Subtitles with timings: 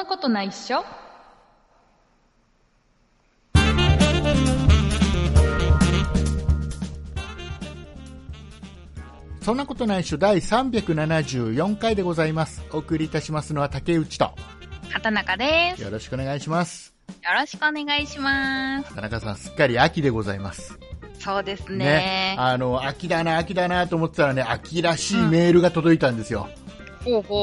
[0.00, 0.82] なことないっしょ
[9.42, 12.62] そんなことないっしょ第374回でございます。
[12.72, 14.32] お送りいたしますのは竹内と。
[14.90, 15.82] 畑中です。
[15.82, 16.94] よよろしくお願いします。
[17.34, 18.94] ろしくお願いします。
[18.94, 20.78] 田中さん、すっかり秋でございます。
[21.18, 22.36] そうですね。
[22.38, 26.40] あの、秋だな、秋だなと思ってたらね、秋らしいメールが届いたんですよ。
[26.42, 26.79] ほうほ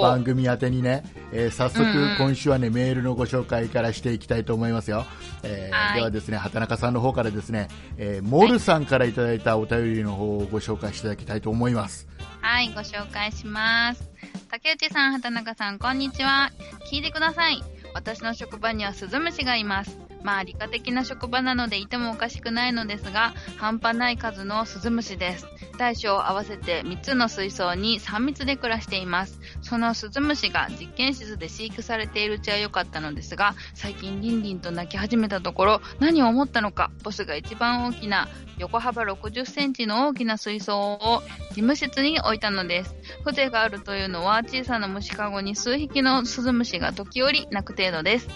[0.02, 1.84] 番組宛てにね、えー早速、
[2.18, 5.06] 今週はね、メールのご紹介からしていきたいと思いますよ。
[5.44, 12.08] えーはいではですね、畑中さんの方からですね、えーモルさんからいただいたお便りの方をご紹介していただきたいと思います。
[12.42, 14.10] はい、ご紹介します。
[14.52, 16.52] 竹内さん、畑中さん、こんにちは。
[16.92, 17.64] 聞いてください。
[17.94, 19.98] 私の職場にはスズムシがいます。
[20.24, 25.48] まあ理科的な職場なのでいてもおかしくないのですが、半端ない数のスズムシです。
[25.78, 29.40] 大小合わせて3つの水槽に3密で暮らしています。
[29.62, 42.96] そのスズムシが実験室で飼育されているうちは良かったのですが、最近リンリンと鳴き始めたところ、何を思ったのか、ボスが一番大きな横幅60センチの大きな水槽を事務室に置いたのです。
[43.24, 48.28] 風情があるというのは小さな虫かごに数匹のスズムシが時折鳴く程度です。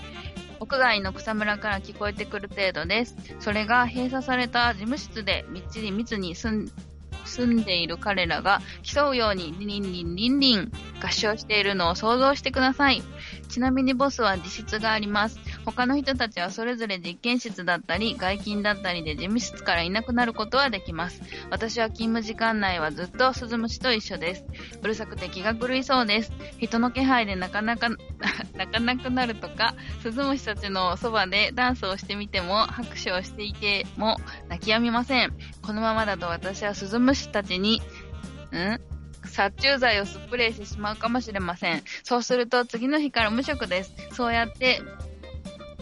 [0.61, 3.15] 屋外の草むらから聞こえてくる程度です。
[3.39, 6.71] それが閉鎖された事務室でみっちり密に住ん
[7.25, 13.01] 住んでいる彼らが競うようにリンリンリンリン合唱しているのを想像してください。
[13.49, 15.39] ちなみにボスは自室があります。
[15.65, 21.21] 他の人たちはそれぞれ実験室だったり外勤だったりで事務室からいなくなることはできます。
[21.49, 24.45] 私は勤務時間内はずっとスズムシと一緒です。
[24.81, 26.31] うるさくて気が狂いそうです。
[26.57, 27.89] 人の気配でなかなか、
[28.55, 34.17] 泣かなくなるとか、スズムシたちのそばでダンスをしてみても、拍手をしていても
[34.49, 35.33] 泣き止みません。
[35.61, 37.81] このままだと私はスズムシたちに、
[38.51, 38.91] ん？
[39.25, 41.83] 殺虫剤をスプレーしてしまうかもしれません。
[42.03, 43.93] そうすると次の日から無職です。
[44.13, 44.81] そうやって、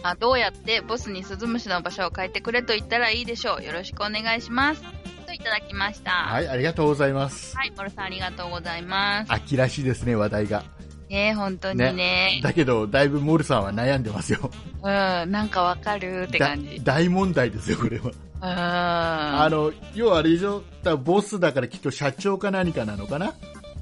[0.02, 3.64] あどうやってボスにスズムシの場所を変えてくれと言ったらいいでしょう。
[3.64, 4.82] よろしくお願いします。
[5.30, 6.10] といただきました。
[6.10, 7.54] ははい、ありがとうございます。
[7.64, 9.32] い、モルさんありがとうございます。
[9.32, 10.64] 秋らしいですね、話題が。
[11.08, 12.40] ね本当にね。
[12.42, 14.50] だけど、だいぶモルさんは悩んでますよ。
[14.82, 16.82] うん、なんかわかるって感じ。
[16.82, 18.06] だ大問題ですよ、これは。
[18.06, 18.12] うん。
[18.42, 23.34] あの、要はあれでしょ、多分ボスだからきっと社長か何かなのかな、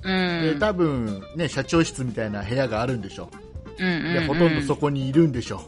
[0.03, 0.43] うん。
[0.43, 3.31] で多分ね、社長室みたいな部屋があるんでしょ。
[3.33, 5.63] うんうんうんでほとんどそこにいるんでしょ。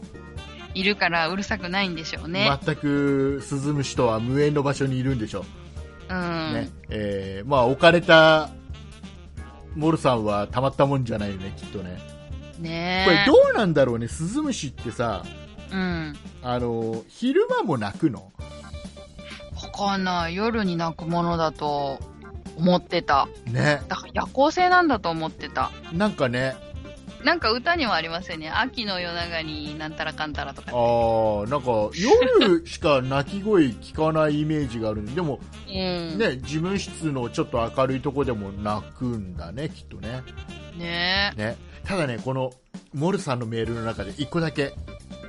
[0.73, 2.49] いるからうるさくないんでしょうね。
[2.63, 5.45] 全くスズムシとは無縁の場所にいるんでしょ。
[6.09, 6.53] うん。
[6.53, 8.49] ねえーまあ、置かれた
[9.75, 11.99] モルさんはたまったもんじゃないよね、きっとね。
[12.59, 15.23] ねこれどうなんだろうね、スズムシってさ、
[15.71, 16.15] うん。
[16.43, 18.31] あの昼間も鳴くの？
[19.63, 20.35] わかんない。
[20.35, 21.99] 夜に鳴くものだと
[22.57, 23.27] 思ってた。
[23.45, 23.81] ね。
[23.87, 25.71] だから夜行性なんだと思ってた。
[25.93, 26.55] なんかね、
[27.23, 28.49] なんか歌にもありますよね。
[28.49, 30.73] 秋の夜長になんたらかんたらとかあ。
[30.73, 36.17] ーなんか夜しか鳴き声聞かないイメージがあるんででもうん。
[36.17, 40.21] ね、事務室のちょっと明るいとこでも泣くんだね、きっとね。
[40.77, 41.57] ねね。
[41.85, 42.51] ただね、この、
[42.93, 44.73] モルさんのメールの中で一個だけ、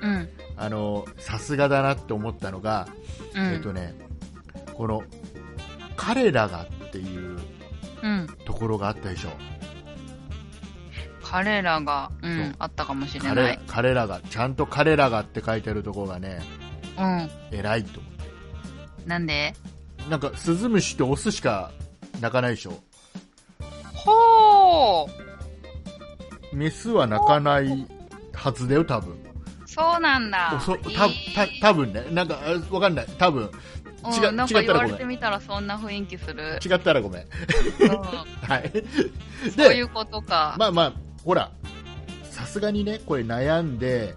[0.03, 0.29] うん。
[0.57, 2.89] あの、さすがだなって思ったのが、
[3.35, 3.53] うん。
[3.55, 3.95] えっとね、
[4.75, 5.03] この、
[5.97, 7.39] 彼らがっていう
[8.03, 8.27] うん。
[8.45, 9.31] ところがあったでしょ。
[11.33, 13.59] 彼らが、う、んあったかもしれな彼い。
[13.67, 16.43] 彼らが、ちゃんと彼らがって書いてあるところがね、
[16.99, 17.31] うん。
[17.51, 18.09] 偉いと思
[19.07, 19.55] なんで？
[20.07, 20.11] う。
[20.11, 21.71] なんか、スズムシってオスしか
[22.21, 22.75] 鳴かないでしょ？
[23.95, 25.11] ほー
[26.53, 27.87] メスは鳴かない
[28.35, 29.17] はずだよ、多分。
[29.65, 30.53] そうなんだ。
[30.55, 33.51] おそたえたー多分ね、なんか、あわかんない、多分
[34.05, 36.59] 違うん、なん違か言われてみたらそんな雰囲気する。
[36.63, 37.23] 違ったらごめん。
[37.23, 37.29] うん、
[38.47, 38.71] はい。
[38.71, 38.85] で、
[39.57, 40.57] そういうことか。
[40.59, 40.93] まあまあ、
[41.25, 41.51] ほら、
[42.25, 44.17] さすがにね、これ悩んで、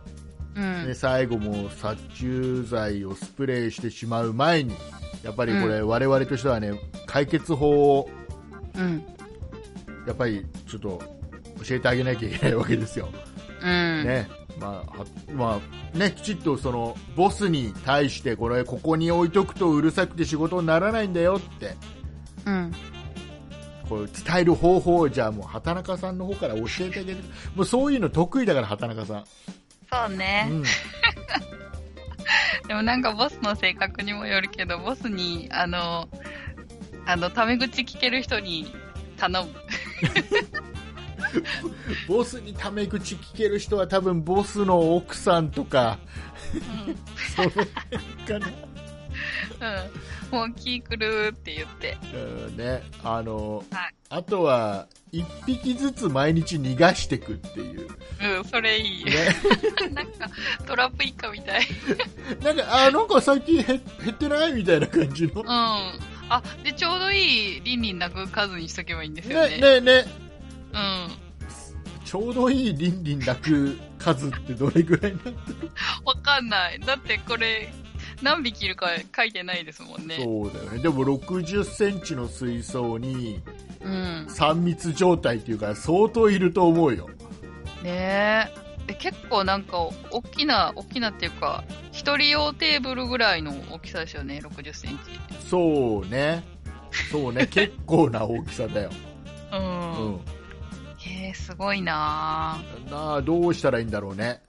[0.55, 0.85] うん。
[0.88, 4.75] で最後も殺虫剤をスプレーしてしまう前に、
[5.23, 8.09] やっぱりこれ、我々としてはね、解決法を、
[8.75, 9.03] うん。
[10.07, 11.01] やっぱりちょっと
[11.68, 13.09] 教えてあげなきゃいけないわけですよ。
[13.62, 14.06] うん。
[14.06, 14.27] ね。
[14.59, 15.59] まあ、はま
[15.94, 21.75] あ、ね、きちっとその、ボスに対して、これ、ここに置いとくとうるさくて仕事にならないんだよって、
[22.45, 22.74] うん。
[23.85, 27.19] こう伝える方法を、じゃあもう、畑中さんの方から教えてあげる。
[27.55, 29.25] もうそういうの得意だから、畑中さん。
[29.91, 30.47] そうね。
[30.49, 30.63] うん。
[32.67, 36.09] でもなんかボスの性格にもよるけど、ボスに、あの、
[37.05, 38.73] あの、タメ口聞ける人に
[39.17, 39.49] 頼む。
[42.07, 45.97] ボスにタメ口聞ける人は多分ボスの奥さんとか、
[47.35, 47.67] その辺
[48.25, 48.47] かな。
[48.47, 48.53] うん。
[50.35, 51.97] もう気狂うって言って。
[52.13, 57.87] うんね、あの、はいあとは、1匹ずつ毎日逃がしていくっていう、
[58.37, 59.03] うん、それいい。
[59.03, 59.11] ね、
[59.91, 60.29] なんか、
[60.65, 61.65] トラップイカみたい。
[62.43, 65.47] なんかあなんか最近減減ってないみたいな感じのうん。
[65.47, 69.81] あ、で、ちょうどいいリンリン鳴く数にしとけばいいんですよねね。
[69.81, 70.05] ねね
[70.73, 72.05] うん。
[72.05, 75.37] ちょうどいいリンリン鳴く数ってどれぐらいなの
[76.05, 76.79] わかんない。
[76.79, 77.73] だってこれ、
[78.25, 80.18] 何匹いるか書いてないですもんね。
[80.24, 83.39] そうだよねでも60センチの水槽に
[83.81, 84.25] うん。
[84.27, 87.07] 3密状態っていうから相当いると思うよ
[87.83, 88.66] ねえ。
[88.88, 89.80] で結構なんか、
[90.12, 95.19] 大きな、大きなっていうか、一人用テーブルぐらいの大きさですよね、60センチ。
[95.48, 96.44] そうね
[97.12, 98.89] そうね 結構な大きさだよ、
[99.51, 99.56] う。
[99.56, 99.62] うん
[100.13, 100.19] ん、
[100.98, 102.57] へえ、すごいな
[102.89, 104.42] なあどうしたらいいんだろうね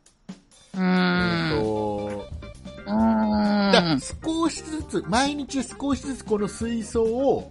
[0.75, 0.79] ぁ。
[0.79, 1.62] うえっーん。
[1.62, 2.45] と
[2.86, 7.48] 少しずつ毎日少しずつこの水槽を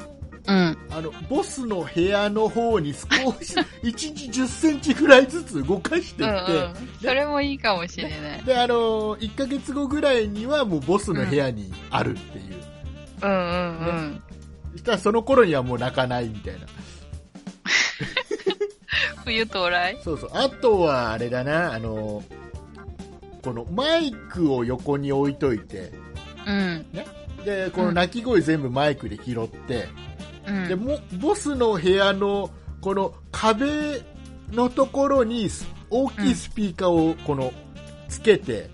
[0.47, 0.77] うん。
[0.91, 2.99] あのボスの部屋の方に少
[3.41, 6.73] し 1日10センチぐらいずつ動かしてうんいって、うん。
[7.01, 8.43] それもいいかもしれない。
[8.43, 12.45] であの1ヶ月後ぐらいにはもうボスの部屋にあるっていう、
[13.23, 13.41] うんうんう
[13.91, 14.21] ん。
[14.73, 16.59] そしたらその頃にはもう泣かないみたいな
[19.25, 19.97] 冬到来？
[20.03, 22.23] そうそうあとはあれだなあの
[23.45, 25.94] このマイクを横に置いといて
[26.47, 26.86] うん。
[27.45, 29.88] でこの鳴き声全部マイクで拾って、
[30.47, 30.68] うん。
[30.68, 32.50] でもボスの部屋の
[32.81, 34.01] この壁
[34.51, 37.53] のところにス大きいスピーカーをこの
[38.09, 38.71] つけて、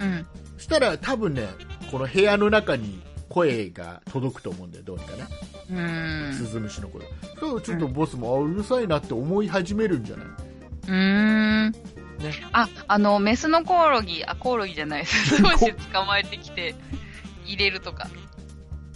[0.00, 0.26] うん。
[0.56, 1.46] したら多分ね
[1.90, 5.26] この部屋の中に声が届くと思うんだよどうにかね、
[5.70, 6.32] うん。
[6.32, 7.02] スズムシの声
[7.38, 10.26] そうちょっとボスも、あうるさいなって思い始めるんじゃない？
[10.26, 11.74] うーん。
[12.18, 16.74] ねあ、あの、メスのコオロギ、あ、コオロギじゃない、スズムシ捕まえてきて、
[17.44, 18.08] 入れるとか。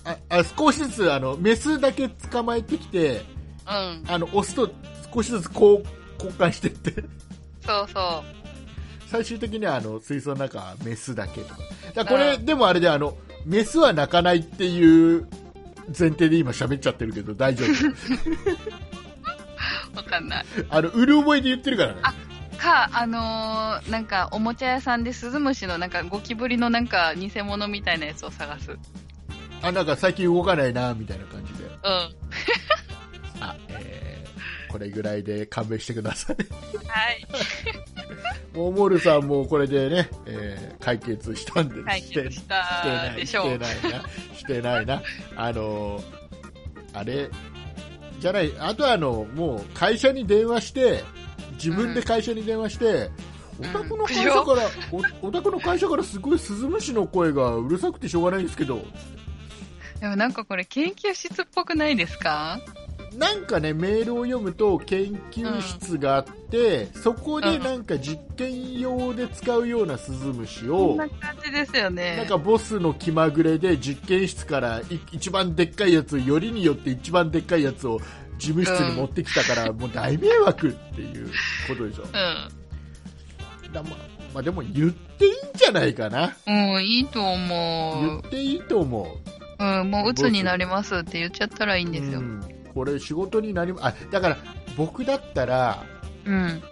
[0.04, 3.22] ああ少しずつあのメスだけ捕まえてきて
[3.66, 4.04] うん。
[4.08, 4.70] あの押すと
[5.12, 5.84] 少しずつこう
[6.14, 7.04] 交換していって
[7.64, 8.24] そうそ
[9.06, 11.60] 最終的にはあの水槽の中はメスだけとか
[11.94, 15.26] だこれ、うでもあれであのメスは鳴かないっていう
[15.98, 17.74] 前提で今喋っちゃってるけど大丈夫う。
[19.96, 20.44] わかんない。
[20.68, 22.14] あのうる覚えで言ってるからねあ
[22.58, 28.72] か、あのーなんか、おもちゃ屋さんでスズムシのなんか、ゴキブリのなんか、偽物みたいなやつを探す。
[28.72, 28.78] うん。
[29.62, 32.08] あなんか最近動かないなみたいな感じであ、
[33.70, 37.26] えーこれぐらいで勘弁してくださいはい。
[38.54, 43.46] もうモールさんもこれでね、えー解決したんで解決したでしょう。
[43.46, 45.02] してないなしてないな
[45.36, 46.02] あのー
[46.92, 47.28] あれ？
[48.20, 51.02] じゃないあとはあのもう会社に電話して
[51.62, 53.10] 自分で会社に電話して、
[53.60, 54.62] お宅の会社から、
[55.22, 58.84] おお宅の会社からすごいスズムシの声がうるさくてしょうがないんですけど。
[60.00, 62.60] でもなんかこれ研究室っぽくないですか？
[63.16, 72.16] なんかねメールを読むと研究室があって、そこでなんか実験用で使うようなスズムシこを、んな感じですよね。
[72.16, 77.98] なんかボスの気まぐれで実験室からい一番でっかいやつよりによって一番でっかいやつを
[78.38, 81.30] 事務室に持ってきたから、もう大迷惑っていう
[81.68, 83.72] ことでしょうん。
[83.72, 83.90] だま
[84.32, 89.66] まあ、でも言っていいんじゃないかなうん、いいと言思っていいと思うう。
[89.80, 92.20] うん、もう鬱になりますって言っちゃったらいいんですよ。
[92.20, 92.40] うん
[92.74, 94.36] これ仕事になりまあだから
[94.76, 95.82] 僕だったら
[96.24, 96.62] うん。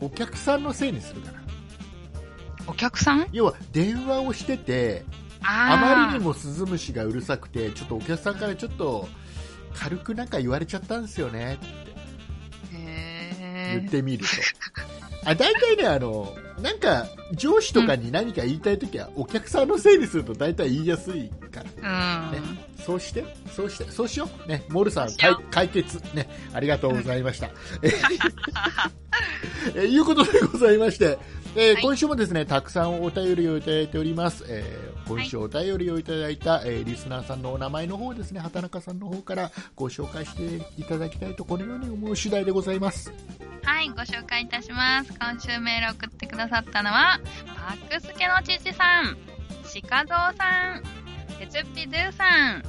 [0.00, 1.40] お客さんのせいにするかな
[2.66, 3.28] お客さん？
[3.30, 5.04] 要は電話をしてて
[5.42, 9.08] あああまりにもスズムシがうるさくてちょっとお客さんからちょっと
[9.74, 11.66] 軽くなんか言われちゃったんですよねって。
[12.76, 14.32] へ言ってみると、
[15.24, 22.30] あ大体ねあのなんか上司とかに何か言いたいときは、お客さんのせいにすると大体言いやすいから。
[22.34, 22.38] え。
[22.38, 22.58] うん。
[22.84, 23.24] そうして
[23.54, 24.48] そうしてそうしよう。
[24.48, 24.64] ね。
[24.70, 25.98] モルさん解解決。
[26.14, 26.28] ね。
[26.52, 27.50] ありがとうございました、
[27.82, 31.18] えーいうことでございまして、
[31.54, 31.82] えーはい。
[31.82, 43.12] 今週もですねたくさんお便りをいただいております、えー今週お便りをいただいた、えーリスナーさんのお名前の方ですね畑中さんの方からご紹介していただきたいとこのように思う次第でございます。
[43.62, 45.12] はい、ご紹介いたします。
[45.12, 49.16] 今週メールを送ってくださったのは、パックスケの父さん、
[49.64, 50.82] シカゾウさん、
[51.38, 52.64] テツッピドゥさん、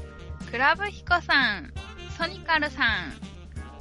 [0.51, 1.73] クラブヒコさん、
[2.15, 3.13] ソニカルさん、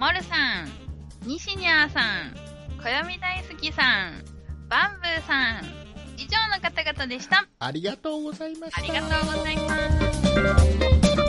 [0.00, 2.34] モルさん、ニシニャーさん、
[2.82, 4.24] 暦大好きさん、
[4.70, 5.64] バンブーさん、
[6.16, 7.46] 以上の方々でした。
[7.58, 10.58] ありがとうございましたありがとうございま
[11.16, 11.19] す。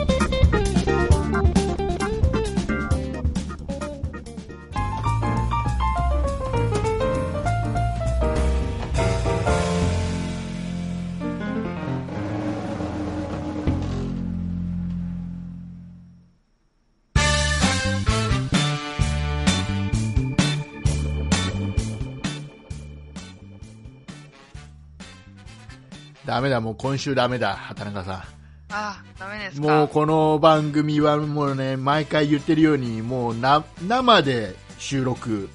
[26.32, 28.24] ダメだ、もう今週ダメだ、畑中さ
[28.70, 29.60] あ、ダメです。
[29.60, 35.50] もうこの番組はもうね、毎回言ってるように、もうな生で収録、うん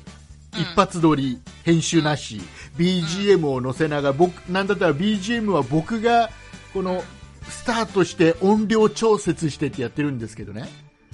[0.53, 2.41] 一発撮り、編集なし、
[2.77, 6.29] BGM を載せながら、僕、なんだったら BGM は僕が、
[6.74, 7.03] この、
[7.48, 10.67] スタートして音量調節してってやってるんですけどね。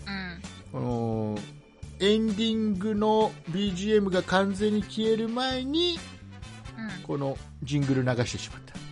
[0.08, 0.42] うん。
[0.72, 1.40] この、
[2.00, 6.00] エンディングの BGM が完全に消える前に、
[6.78, 7.04] うん。
[7.04, 8.83] このジングル流してしまった。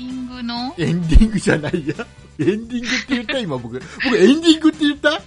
[0.00, 0.74] ィングの？
[0.78, 1.94] エンディングじゃないや。
[2.38, 3.38] エンディングって言った？
[3.40, 3.80] 今僕。
[4.04, 5.20] 僕エンディングって言った、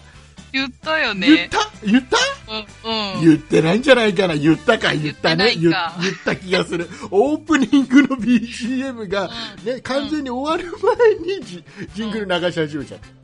[0.51, 1.27] 言ったよね。
[1.27, 1.59] 言った？
[1.85, 2.17] 言った？
[2.85, 3.17] うん。
[3.17, 3.21] うん。
[3.25, 5.75] 言ってないんじゃないかな言ったか言ったね言言っ
[6.25, 6.87] た気がする。
[7.11, 9.29] オープニングの BGM が、
[9.63, 10.75] ね、完全に終わる
[11.25, 11.63] 前にジ
[11.95, 13.22] ジングル流し始めちゃった。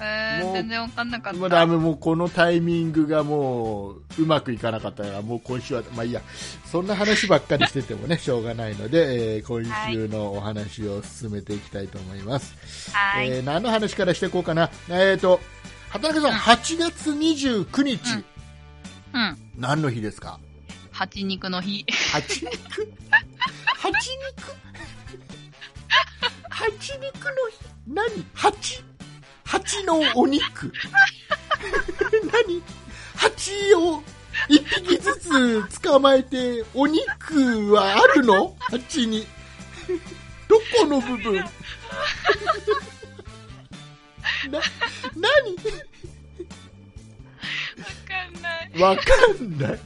[0.00, 1.38] えー、全然わかんなかった。
[1.38, 6.20] もうダメ、もうこのタイミングがもううまくいかなかったから、もう今週は、まあいいや、
[6.70, 12.54] そんな話ばっかりしててもね、 しょうがないので、えー今週のお話を進めていきたいと思います。
[12.92, 13.28] はい。
[13.30, 14.70] えー何の話からしていこうかな。
[14.90, 15.40] えっ、と、
[15.90, 18.24] 畑中さん、うん8月29日、
[19.14, 19.36] うん。
[19.56, 20.38] 何の日ですか？
[20.92, 21.84] 蜂肉の日。
[22.12, 22.92] 蜂肉？
[23.78, 24.56] 蜂肉？
[26.50, 27.58] 蜂肉の日？
[27.86, 28.04] 何？
[28.34, 28.84] 蜂
[29.46, 30.72] 蜂のお肉。
[32.32, 32.62] 何？
[33.14, 34.02] 蜂を
[34.48, 38.54] 一匹ずつ捕まえてお肉はあるの？
[38.60, 39.26] 蜂に。
[40.48, 41.36] どこの部分？
[44.50, 44.60] な
[45.14, 45.56] 何？
[47.78, 48.82] わかんない。
[48.82, 49.02] わか
[49.42, 49.70] んない。
[49.70, 49.78] なん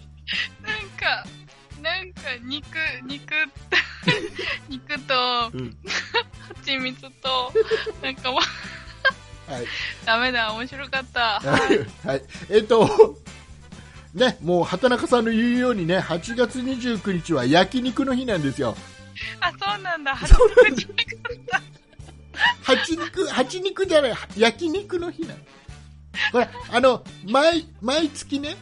[0.97, 1.25] か、
[1.83, 2.67] なんか肉、
[3.05, 3.33] 肉、
[4.69, 5.77] 肉と、うん。
[6.57, 7.53] 蜂蜜と、
[8.03, 8.43] なんかわ、
[9.51, 9.67] はい
[10.07, 11.41] ダメだ、面白かった。
[11.41, 13.17] はい、はい、えっ、と、
[14.15, 18.77] ね、もう畑中さんの言うようにね、8月29日は焼肉の日なんですよ。
[19.41, 20.17] あ、そうなんだ。
[20.17, 20.89] そう蜂蜜
[22.63, 25.35] 蜂肉、蜂肉じゃない、焼肉の日なの。
[26.33, 28.57] ほら、あの、毎、毎月ね、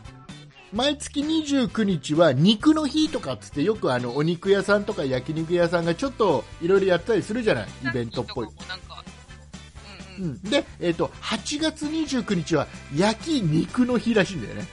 [0.73, 8.88] 毎月29日は肉の日とかっつってよくあのお肉屋さんとか焼肉屋さんがちょっといろいろやったりするじゃないイベントっぽい、なんか、
[10.19, 10.31] ううん。
[10.31, 14.67] うんん、で、えっと8月29日は焼肉の日らしいんだよね。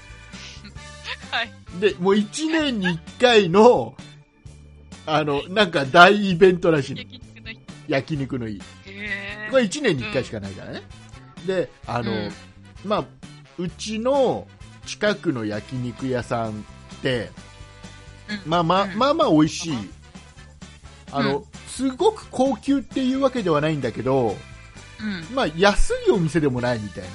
[1.32, 1.52] はい。
[1.80, 3.96] でもう1年に1回の
[5.06, 7.02] あのなんか大イベントらしいの。
[7.02, 7.62] 焼肉の日。
[7.88, 8.62] 焼肉の日。
[8.86, 10.82] へこれ1年に1回しかないからね、
[11.46, 12.32] であの、うん。
[12.84, 13.06] まあ
[13.58, 14.48] うちの
[14.86, 16.54] 近くの焼肉屋さんっ
[17.02, 17.30] て
[18.30, 18.50] うん。
[18.50, 18.98] まあまあ、うん。
[18.98, 19.74] まあまあ美味しい。
[21.12, 24.38] あの、うんすごく高級っていうわけではないんだけど
[25.02, 25.36] うん。
[25.36, 27.10] まあ安いお店でもないみたいな。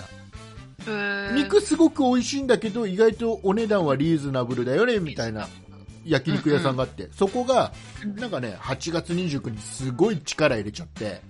[1.35, 5.47] 肉すごく美味しいんだけど意外とお値段はリーズナブルだよねみたいな
[6.07, 7.73] 焼肉屋さんがあって、そこが
[8.03, 8.17] うん。
[8.17, 11.21] なんかね8月29日すごい力入れちゃって。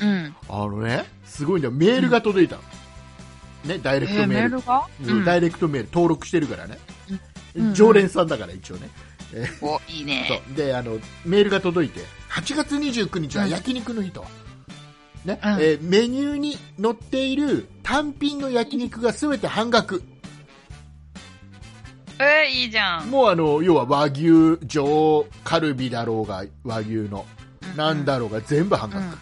[0.00, 0.34] うん。
[0.48, 1.72] あのねすごいんだよ。
[1.72, 2.62] メールが届いたの、
[3.66, 4.86] ねダイレクえートメール,、メールが？
[5.02, 5.24] うん。
[5.24, 5.88] ダイレクトメール。
[5.92, 6.78] 登録してるからね、
[7.56, 7.74] うん。
[7.74, 8.88] 常連さんだから一応ね、
[9.60, 10.26] お、いいね。
[10.28, 10.56] そう。
[10.56, 14.24] であのメールが届いて8月29日は焼肉の日と、
[15.24, 15.50] ねうん。
[15.54, 20.02] えーメニューに載っている単品の焼肉が全て半額。
[22.20, 23.10] えー、いいじゃん。
[23.10, 27.26] もうあの要は和牛上カルビだろうが和牛の
[27.76, 29.18] なんだろうが全部半額、うん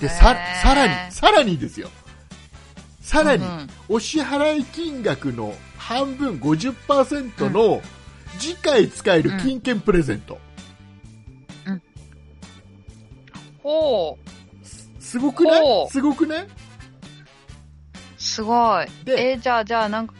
[0.00, 0.62] でさへー。
[0.62, 1.88] さらにさらにですよ。
[3.00, 7.82] さらに、うんお支払い金額の半分50%の
[8.38, 10.38] 次回使える金券プレゼント、
[13.62, 15.02] ほう。
[15.02, 15.88] すごくない？
[15.90, 16.46] すごくない？
[18.18, 18.86] すごい。
[19.04, 20.14] でえーじゃあ、じゃあ、なんか、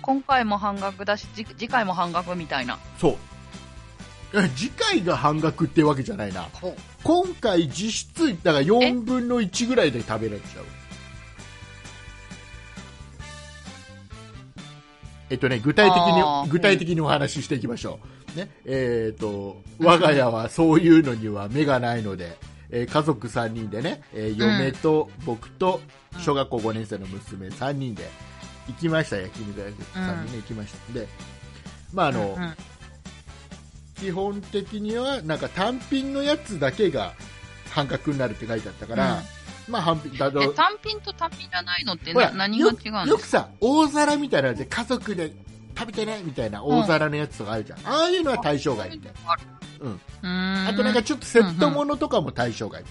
[0.00, 2.78] 今回も半額だし、じ次回も半額みたいな。
[2.98, 3.16] そう。
[4.36, 6.42] え次回が半額ってわけじゃないな。
[6.54, 6.74] ほう。
[7.04, 10.64] 今回実質だから4分の1ぐらいで食べられちゃう。
[15.30, 17.98] えっとね具体的あーに具体的にお話ししていきましょ
[18.34, 18.50] う、ね。
[18.64, 22.36] えっと我が家はそういうのには目がないので、
[22.76, 25.80] えー家族3人でね、えー嫁と僕と
[26.18, 28.08] 小学校5年生の娘3人で
[28.66, 30.92] 行きました焼肉屋さんにね行きました。
[30.92, 31.06] で
[31.92, 32.54] まああの、うんうん。
[33.94, 37.12] 基本的にはなんか単品のやつだけが
[37.70, 39.22] 半額になるって書いてあったから、
[39.68, 43.06] まあ半品だえ、と単品と単品じゃないのって何が違うんですか？
[43.06, 45.32] よくさ大皿みたいなので家族で
[45.78, 49.36] 食べてねみたいな大皿のやつとかあるじゃん、ああいうのは対象外みたいな
[49.80, 50.66] うん。
[50.68, 52.88] あとなんかちょっとセットものとかも対象外み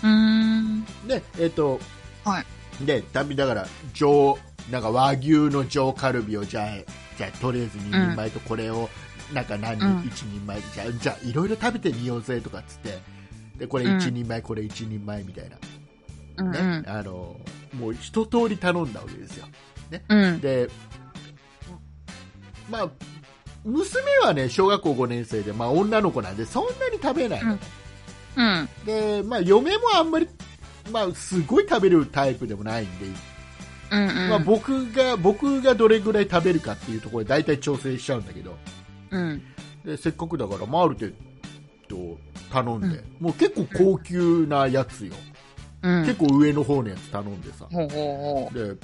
[0.00, 0.86] たうーん。
[1.04, 1.80] いなでえっ、と
[2.24, 2.84] はい。
[2.84, 4.38] で単品だから上
[4.70, 6.68] なんか和牛の上カルビをじゃあ
[7.16, 8.88] じゃあとりあえず2人前とこれを
[9.32, 10.02] なんか何人、うん。
[10.06, 12.98] 一人前じゃあじゃあいろいろ食べてみようぜとかっつって。
[13.58, 13.98] でこれうん。
[13.98, 15.56] 一人前、これ一人前みたいな、
[16.38, 17.40] うんねあの
[17.72, 19.46] もう一通り頼んだわけですよ。
[20.08, 20.22] うん。
[20.22, 20.40] うん。
[20.40, 20.68] で
[22.70, 22.90] まあ
[23.66, 27.58] 娘はね小学校5年生で、まあ、女の子なんでそんなに食べないのね、
[28.36, 28.68] うん。
[28.86, 30.28] で、まあ、嫁もあんまり、
[30.92, 33.06] まあ、すごい食べるタイプでもないんで、
[33.90, 34.30] うんうん。
[34.30, 38.56] まあ、僕が僕がどれぐらい食べるかっていうところで大体調整しちゃうんだけど
[39.10, 39.42] うん。
[39.84, 41.08] でせっかくだから、まあ、ある程
[41.88, 42.18] 度
[42.52, 45.14] 頼んで、もう結構高級なやつよ、
[45.82, 46.04] うん。
[46.04, 48.76] 結構上の方のやつ頼んでさほうほうほで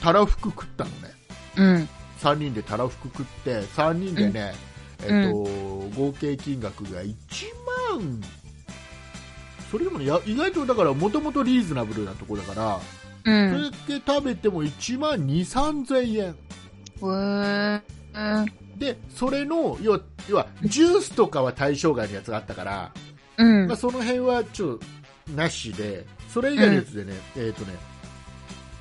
[0.00, 0.96] たらふく食ったのね
[1.56, 1.62] う。
[1.62, 1.88] うん。
[2.24, 4.54] 3人でたらふく食って3人でね、
[5.02, 5.36] んえっと
[6.00, 7.14] 合計金額が1
[7.90, 8.20] 万
[9.70, 12.80] それでもねや意外とだからもともとリーズナブルなところだか
[13.24, 13.70] ら、うん。
[13.80, 17.82] それで食べても1万2、3000円へー
[18.14, 18.78] うん。
[18.78, 22.92] でそれの要は要はジュースとかは対象外のやつがあったから、
[23.36, 23.76] うんまあ、。
[23.76, 27.74] その辺はちょっとなしでそれ以外のやつでね、えっ、とね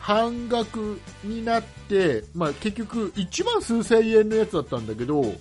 [0.03, 5.38] 半額になって、まあ、結局1万数千円のやつだったんだけど、うん。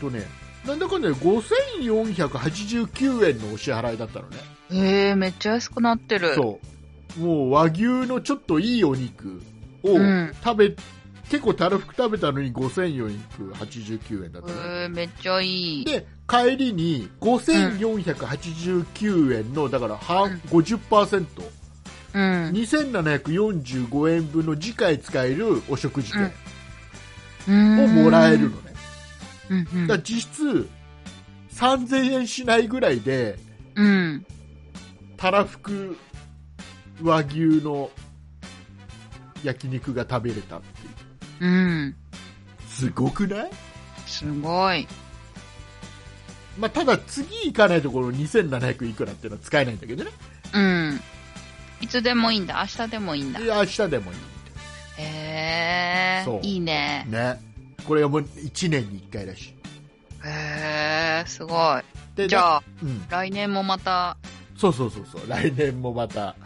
[0.00, 0.24] とね、
[0.66, 4.38] なんだかんだで5489円のお支払いだったのね。
[4.72, 6.34] へえ、めっちゃ安くなってる。
[6.34, 6.58] そ
[7.16, 7.20] う。
[7.20, 9.40] もう和牛のちょっといいお肉
[9.84, 10.74] をうん食べ、
[11.30, 14.62] 結構たらふく食べたのに5489円だったのね。
[14.80, 15.84] へえ、めっちゃいい。
[15.84, 21.61] で、帰りに5489円の、だから半、うん50%、
[22.14, 22.50] うん。
[22.50, 26.24] 2745円分の次回使えるお食事券
[27.80, 28.72] ををもらえるのね。
[29.50, 30.68] うんうんだ実質
[31.54, 33.38] 3000円しないぐらいで、
[33.74, 34.26] うん。
[35.16, 35.96] たらふく
[37.02, 37.90] 和牛の
[39.44, 41.50] 焼肉が食べれたっていう。
[41.50, 41.96] うん。
[42.68, 43.50] すごくない？
[44.06, 44.86] すごい。
[46.58, 50.10] まあ、ただ次行かないところ2700いくらっていうのは使えないんだけどね。
[50.52, 51.00] うん。
[51.82, 52.60] いつでもいいんだ。
[52.60, 53.40] 明日でもいいんだ。
[53.40, 54.18] いや明日でもいい
[54.98, 56.46] へそうえ。
[56.46, 57.04] いいね。
[57.08, 57.40] ね。
[57.86, 59.54] これはもう1年に1回だし。
[60.24, 61.82] へえ、すごい。
[62.14, 64.16] でじゃあ、うん、来年もまた、
[64.56, 65.28] そうそうそうそう。
[65.28, 66.36] 来年もまた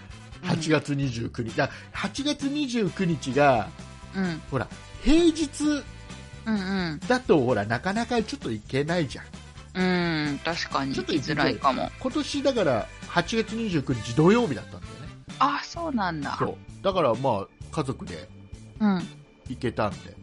[0.44, 1.56] 8月29日。
[1.56, 3.68] だ8月29日が、
[4.16, 4.40] うん。
[4.50, 4.66] ほら、
[5.02, 5.84] 平日
[6.46, 7.00] うんうん。
[7.06, 9.24] だとほら、なかなかちょっと行けないじゃん。
[9.74, 10.38] うん。
[10.38, 11.90] 確かにちょっと行きづらいかも。
[12.00, 14.85] 今年だから8月29日土曜日だったん。
[15.38, 16.36] あ、そうなんだ。
[16.38, 16.56] そう。
[16.82, 18.28] だからまあ、家族で
[18.80, 19.02] うん。
[19.48, 20.16] 行けたんで、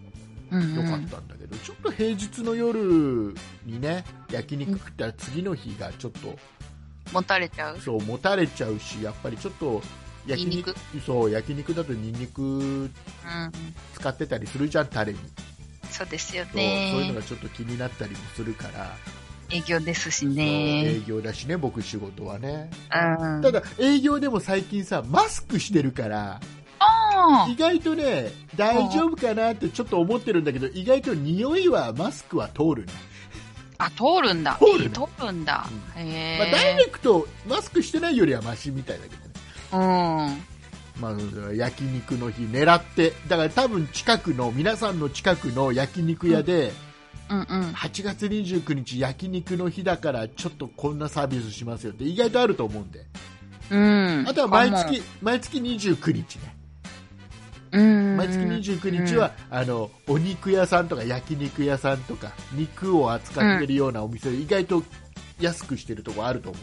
[0.52, 3.34] うん、よかったんだけど、ちょっと平日の夜
[3.66, 6.38] にね、焼肉食ったら次の日がちょっと、
[7.12, 7.80] 持たれちゃう？
[7.80, 9.82] そう、持たれちゃうし、やっぱりちょっと、
[10.26, 10.74] 焼肉
[11.06, 12.90] そう焼肉だとニンニクうん。
[13.94, 15.20] 使ってたりするじゃんタレに
[15.90, 17.14] そうですよそうそういうのね。
[17.16, 18.96] がちょっと気になったりもするから、
[19.54, 21.02] 営業ですしそう営ね。
[21.06, 23.42] 業だしね僕仕事はねうん。
[23.42, 26.40] ただ営業でも最近さマスクしてるから
[26.80, 32.94] あ意外とね大丈夫かなってちょっと思ってるんだけど意外と匂いはマスクは通るね、
[33.78, 34.58] あ、通るんだ。
[34.60, 35.66] 通るねえ通るんだ。
[35.96, 36.78] まへあ、ダイえ。
[36.78, 39.32] レクトマスクしてないよりはマシみたいだけどね
[39.74, 41.02] うん。
[41.02, 41.10] ま
[41.50, 46.93] あ、焼肉の日狙ってだから多分近くの皆さんの近くの焼肉屋で、うん
[47.36, 47.46] うん。
[47.72, 53.06] 8月29日焼肉の日だからちょっとこんなサービスしますよって意外とあると思うんで
[53.70, 54.26] うん。
[54.28, 56.56] あとは毎月毎月29日ね
[57.72, 58.18] うん。
[58.18, 64.84] 毎月29日は、あのお肉屋さんとか焼肉屋さんとか肉を扱ってるようなお店で意外と
[65.40, 66.60] 安くしてるとこあると思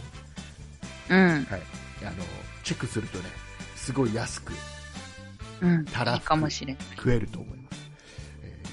[1.10, 1.44] う、うん。
[1.46, 1.60] はい、
[2.02, 2.24] あの
[2.62, 3.24] チェックするとね
[3.74, 4.52] すごい安く
[5.62, 5.84] うん。
[5.86, 6.82] たらふくいいかもしれない。
[6.96, 7.79] 食えると思います、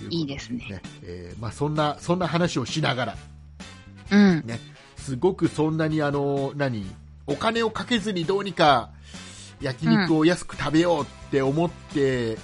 [0.02, 3.18] えーういいですねねえーまあ、そんなそんな話をしながら
[4.12, 4.44] うん。
[4.98, 6.86] すごくそんなにあの何？
[7.28, 8.90] お金をかけずにどうにか
[9.62, 12.38] 焼肉を安く食べようって思って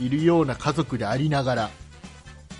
[0.00, 1.70] いるような家族でありながら、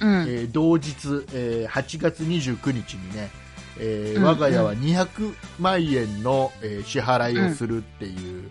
[0.01, 0.11] うん。
[0.23, 3.31] えー同日、えー8月29日にね、
[3.79, 8.51] えーうん我が家は200万円の、えー支払いをするっていう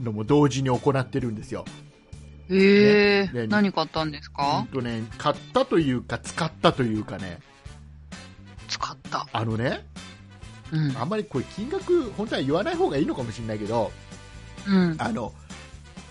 [0.00, 1.64] のも同時に行ってるんですよ。
[1.66, 1.87] へ
[2.50, 3.46] えねね。
[3.48, 7.38] 何買ったんですうんかとね、買ったというか使ったというかね
[8.68, 9.26] 使った。
[9.32, 9.86] あのね
[10.72, 10.96] うん。
[10.96, 13.90] あんまりこれ金額本当は言わない方がいいのかもしれないけど
[14.66, 14.96] うん。
[14.98, 15.32] あの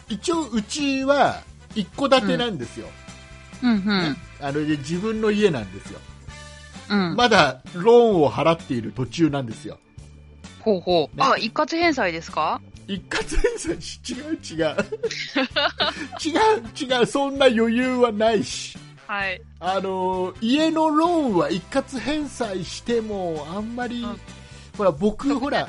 [0.09, 1.41] 一応うちは
[1.75, 2.87] 一戸建てなんですよ、
[3.63, 3.71] うん。
[3.71, 4.17] うん。
[4.39, 5.99] あので自分の家なんですよ
[6.89, 7.15] うん。
[7.15, 9.79] まだローンを払っている途中なんですよ
[10.61, 11.17] ほうほう。
[11.17, 12.61] ねあ、一括返済ですか？
[12.87, 14.75] 一括返済し違う違う。
[16.23, 17.05] 違う 違う。
[17.05, 18.77] そんな余裕はないし。
[19.07, 19.41] はい。
[19.59, 24.19] あの家のローンは一括返済してもあんまり、うん。
[24.77, 25.67] ほら僕ほら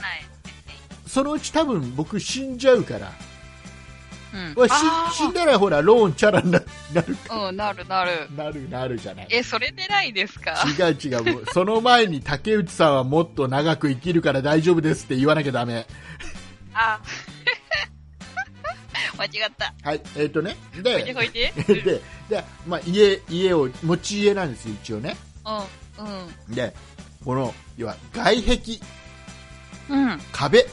[1.06, 3.12] そのうち多分僕死んじゃうから、
[4.58, 4.68] うん。
[5.10, 6.60] 死んだらほらローンチャラにな
[6.92, 7.16] なる
[7.48, 8.10] うん、なるなる。
[8.36, 9.26] なるなるじゃない。
[9.30, 10.54] え、それでないですか？
[10.78, 15.86] 違う違うその前に竹内さんはもっと長く生きるから大丈夫ですって言わなきゃダメ
[16.74, 17.00] あ。
[19.18, 19.74] 間違った。
[19.82, 21.14] はいえっ、とねでで
[22.28, 22.44] で。
[22.66, 25.16] まあ、家家を持ち家なんですよ一応ね
[26.48, 26.54] うん。
[26.54, 26.74] で
[27.24, 28.60] この要は外壁
[29.88, 30.12] うん。
[30.12, 30.20] うん。
[30.32, 30.66] 壁えっ、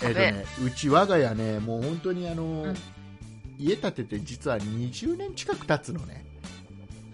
[0.00, 2.76] 壁とねうち我が家ねもう本当にあの、ん
[3.58, 6.24] 家建てて実は20年近く経つのね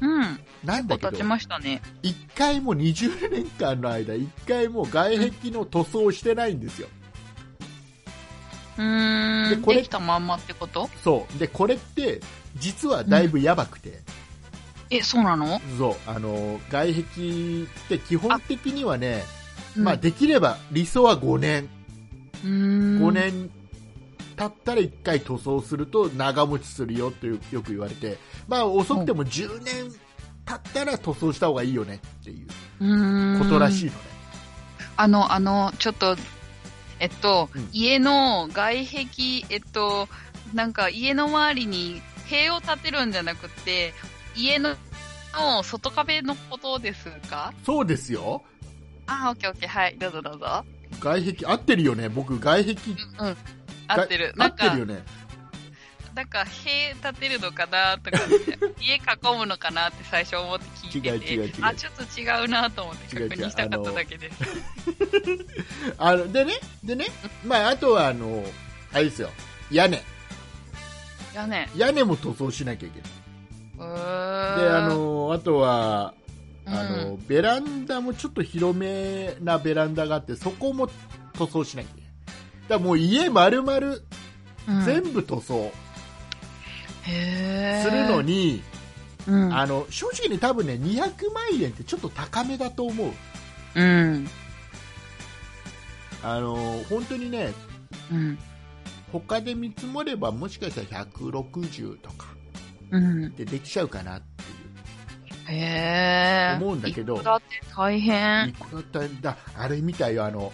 [0.01, 0.41] うん。
[0.65, 1.83] なんだけど立ちましたね。
[2.03, 7.00] 一回も20年間の間一回も外壁の塗装をしてないんですよ、うーん。
[8.77, 10.89] でこれできたまんまってこと？
[11.03, 11.39] そう。
[11.39, 12.21] でこれって
[12.57, 14.01] 実はだいぶやばくて、
[14.91, 15.61] え、そうなの？
[15.79, 15.97] そう。
[16.07, 17.05] あの外壁っ
[17.89, 19.25] て基本的にはね、
[19.77, 21.69] まあ、うんできれば理想は5年。
[22.45, 23.03] うーん。
[23.03, 23.51] 5年
[24.37, 28.17] 経ったら1回塗装すると長持ちするよってよよく言われて、
[28.49, 29.93] まあ、遅くても10年
[30.47, 32.49] 経ったら塗装した方がいいよねっていう。
[33.39, 33.99] ことらしいのね、
[34.97, 36.17] あの、あの、ちょっと、
[37.01, 37.69] えっと、うん。
[37.73, 39.03] 家の外壁、
[39.49, 40.09] えっと、
[40.55, 43.93] なんか家の周りに塀を建てるんじゃなくて、
[44.37, 44.77] 家の
[45.35, 47.53] の外壁のことですか？
[47.65, 48.43] そうですよ。
[49.07, 50.65] あ、オッケーオッケー、はい、どうぞどうぞ。
[51.01, 52.09] 外壁合ってるよね。
[52.09, 52.93] 僕外壁。
[53.19, 53.37] うん、うん。
[53.89, 54.35] 合ってる。
[54.39, 55.03] 合ってるよ、ね
[56.15, 58.19] なんか塀建てるのかなとか
[58.81, 61.55] 家囲むのかなって最初思って聞いてて、違う違う違う。
[61.63, 64.39] あ、ちょっと違うなと思って確認したかっただけです。
[65.99, 67.07] あのでねでね、
[67.45, 68.45] まあ、あとはあの
[68.93, 69.31] あれですよ。
[69.71, 70.03] 屋根。
[71.35, 71.71] やね。
[71.77, 73.11] 屋根も塗装しなきゃいけない。
[74.61, 76.15] であのあとは
[76.67, 80.91] うん、あの、ベランダもちょっと広めなベランダがあってそこも
[81.33, 82.11] 塗装しなきゃいけない。
[82.69, 83.97] だからもう家丸々
[84.69, 85.55] うん、全部塗装。
[85.57, 85.90] へー
[87.85, 88.63] するの、に、
[89.27, 93.11] うん、あの正直に多分ね200万円ってちょっと高めだと思う
[93.75, 94.29] うん。
[96.23, 96.55] あの
[96.89, 97.53] 本当にね
[98.11, 98.39] うん。
[99.13, 102.27] 他で見積もればもしかしたら160とか
[102.91, 103.35] うん。
[103.35, 106.59] でできちゃうかなっていうへえ。
[106.61, 108.53] 思うんだけどだって大変い。
[108.53, 110.53] くらだっただあれみたいよあの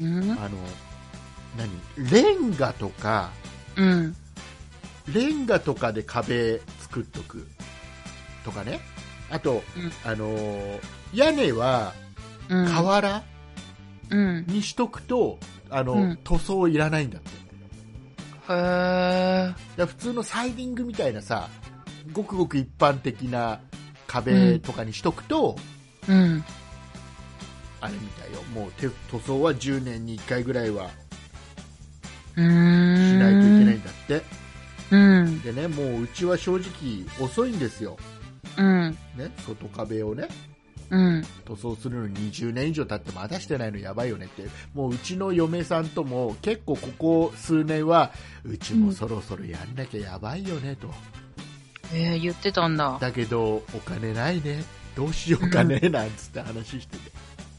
[0.00, 0.30] うん。
[0.32, 0.50] あの
[1.56, 2.10] 何？
[2.10, 3.30] レンガとか
[3.76, 4.16] うん。
[5.12, 7.46] レンガとかで壁作っとく
[8.44, 8.80] とかね
[9.30, 10.80] あと、うんあのー
[11.12, 11.92] 屋根は
[12.48, 12.66] うん。
[12.68, 13.22] 瓦
[14.10, 14.44] うん。
[14.46, 15.38] にしとくと、
[15.70, 17.30] あのうん塗装いらないんだって
[18.52, 19.84] へえ。
[19.84, 21.48] 普通のサイディングみたいなさ
[22.12, 23.60] ごくごく一般的な
[24.06, 25.56] 壁とかにしとくと、
[26.08, 26.44] うん。
[27.80, 30.90] あれみたいよもう手塗装は10年に1回ぐらいは。
[32.36, 34.22] しないといけないんだって、
[34.90, 35.40] うん。
[35.42, 37.96] でねもううちは正直遅いんですよ、
[38.56, 38.90] うん。
[39.16, 40.28] ね、外壁をね
[40.90, 41.24] うん。
[41.44, 48.10] 塗装するのに20年以上経ってまだしてないのやばいよねってもううちの嫁さんとも結構ここ数年は
[48.44, 50.88] うちもそろそろやんなきゃやばいよねと、
[51.94, 52.98] えー、言ってたんだ。
[53.00, 54.64] だけどお金ないね
[54.96, 57.12] どうしようかね、なんつって話してて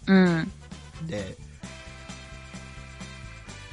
[0.07, 0.51] うん。
[1.07, 1.37] で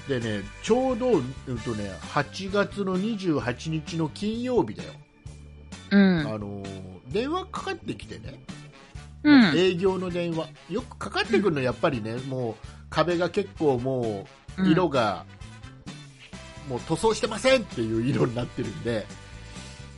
[0.09, 4.93] でねちょうど、うんとね、8月の28日の金曜日だよ、
[5.91, 6.19] うん。
[6.21, 8.39] あのー電話かかってきてね、
[9.23, 9.57] うん。
[9.57, 10.49] 営業の電話。
[10.69, 12.17] よくかかってくるのやっぱりね。
[12.17, 12.55] もう
[12.91, 14.27] 壁が結構も
[14.59, 15.25] う色が、
[16.69, 19.07] もう塗装してませんっていう色になってるんで。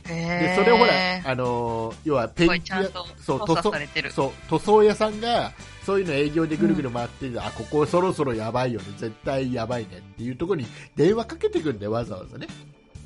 [0.07, 0.91] ででそれをほら、
[1.25, 4.11] あのー要はペイント屋そう塗装作されてる。
[4.11, 5.51] そう塗装屋さんが
[5.91, 8.85] そういうの営業でぐるぐる回って、あここそろそろやばいよね。
[8.97, 12.47] 絶対やばいねっていうところに電話かけてくるんでわざわざね。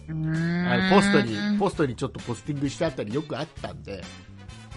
[0.07, 0.67] うーん。
[0.71, 4.03] あのポストにポストにちょっとポスティングしてあったりよくあったんで、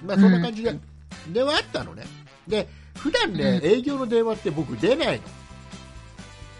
[0.06, 1.32] まあ、そんな感じでうん。
[1.34, 2.04] 電話あったのね。
[2.46, 2.66] で
[2.96, 3.70] 普段ね、うん。
[3.70, 5.20] 営業の電話って僕出ない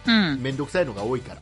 [0.07, 0.33] の。
[0.33, 0.43] うん。
[0.43, 1.41] めんどくさいのが多いから。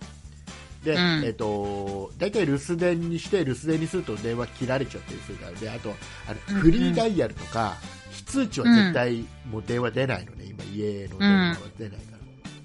[0.84, 1.24] で、うん。
[1.24, 5.52] えっと大体留守電にして留守電にすると電話切られちゃったりするから。
[5.52, 5.92] であと
[6.28, 6.60] あのうん。
[6.60, 7.74] フリーダイヤルとか、
[8.16, 12.16] 非通知は絶対もう電話出ないのね、今家の電話は出ないか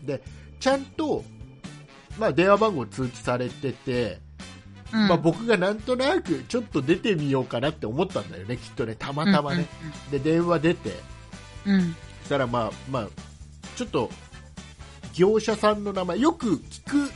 [0.07, 0.23] ら、で
[0.59, 1.23] ちゃんと、
[2.17, 4.19] まあ、電話番号通知されてて、
[4.93, 5.07] うん。
[5.07, 8.95] まあ、僕がなんとなくちょっと出てみようかなって思ったんだよねきっとね。
[8.95, 9.65] たまたまね、
[10.11, 10.99] で電話出て。
[11.65, 11.73] うん。
[11.75, 13.07] うんそしたらまあまあ
[13.75, 14.09] ちょっと
[15.13, 17.11] 業者さんの名前よく聞く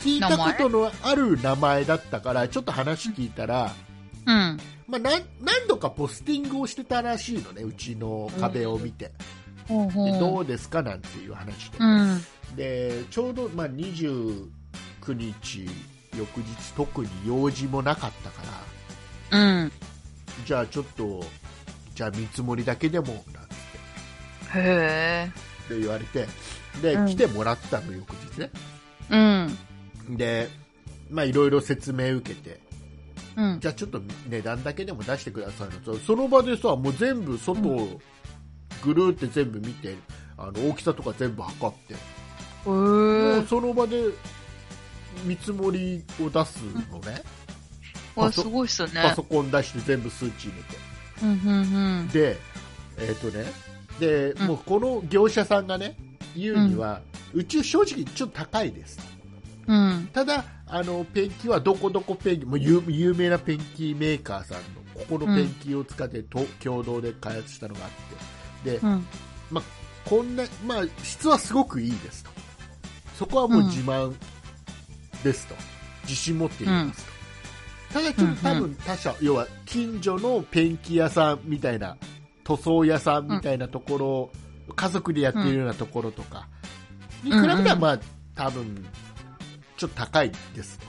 [0.00, 3.72] 聞いたことのある名前だったからちょっと話聞いたら
[4.26, 4.58] うん。
[4.86, 5.22] まあ、何
[5.66, 9.12] 度かポスティングをしてたらしいのねうちの壁を見て、
[9.68, 12.20] ほうほでどうですかなんていう話で、うん。
[12.56, 14.48] でちょうど、まあ、29
[15.08, 15.68] 日
[16.16, 18.42] 翌日特に用事もなかったか
[19.30, 19.38] ら。
[19.38, 19.72] うん。
[20.44, 21.24] じゃあちょっと
[21.94, 23.28] じゃあ見積もりだけでもなんて。
[24.54, 25.30] へえ。
[25.68, 26.26] で言われて。
[26.82, 27.06] で、うん。
[27.06, 28.50] 来てもらったの翌日ね。
[29.10, 29.16] う
[30.12, 30.16] ん。
[30.16, 30.48] で
[31.10, 32.60] まあいろいろ説明受けて
[33.36, 33.60] うん。
[33.60, 35.96] じゃあちょっと値段だけでも出してくださいのと。
[35.98, 38.00] その場でさもう全部外を
[38.82, 39.96] ぐるーって全部見て
[40.36, 41.96] あの大きさとか全部測って、へ
[42.66, 43.46] もえう。
[43.46, 44.02] その場で
[45.24, 46.58] 見積もりを出す
[46.90, 47.22] のね、
[48.16, 49.00] わ、すごいっすよね。
[49.02, 49.14] パ。
[49.14, 52.08] ソコン出して全部数値入れてうん、うん、うん。
[52.08, 52.36] で
[52.98, 53.44] えっ、とね。
[53.98, 54.46] で、うん。
[54.48, 55.96] もうこの業者さんがね
[56.36, 57.00] 言うには、
[57.32, 58.98] うち正直ちょっと高いです。
[58.98, 59.02] と
[59.66, 60.08] うん。
[60.12, 64.62] ただあのペンキはどこどこペンキもう有有名なペンキメーカーさんの
[64.94, 67.90] ここのペンキを使ってと、共同で開発したのがあっ
[68.62, 68.70] て。
[68.70, 69.06] で、うん。
[70.04, 72.30] こんな、まあ、質はすごくいいですと。
[73.18, 74.14] そこはもう自慢
[75.22, 75.54] ですと、
[76.02, 77.12] 自信持って言いますと、
[77.94, 78.60] ただちょっと多うん。
[78.60, 81.96] 分他社、要は近所のペンキ屋さんみたいな
[82.44, 84.30] 塗装屋さんみたいなところ、
[84.74, 86.48] 家族でやってるようなところとか
[87.22, 88.00] に比べたら、うんまあ
[88.34, 88.84] 多分
[89.76, 90.86] ちょっと高いですと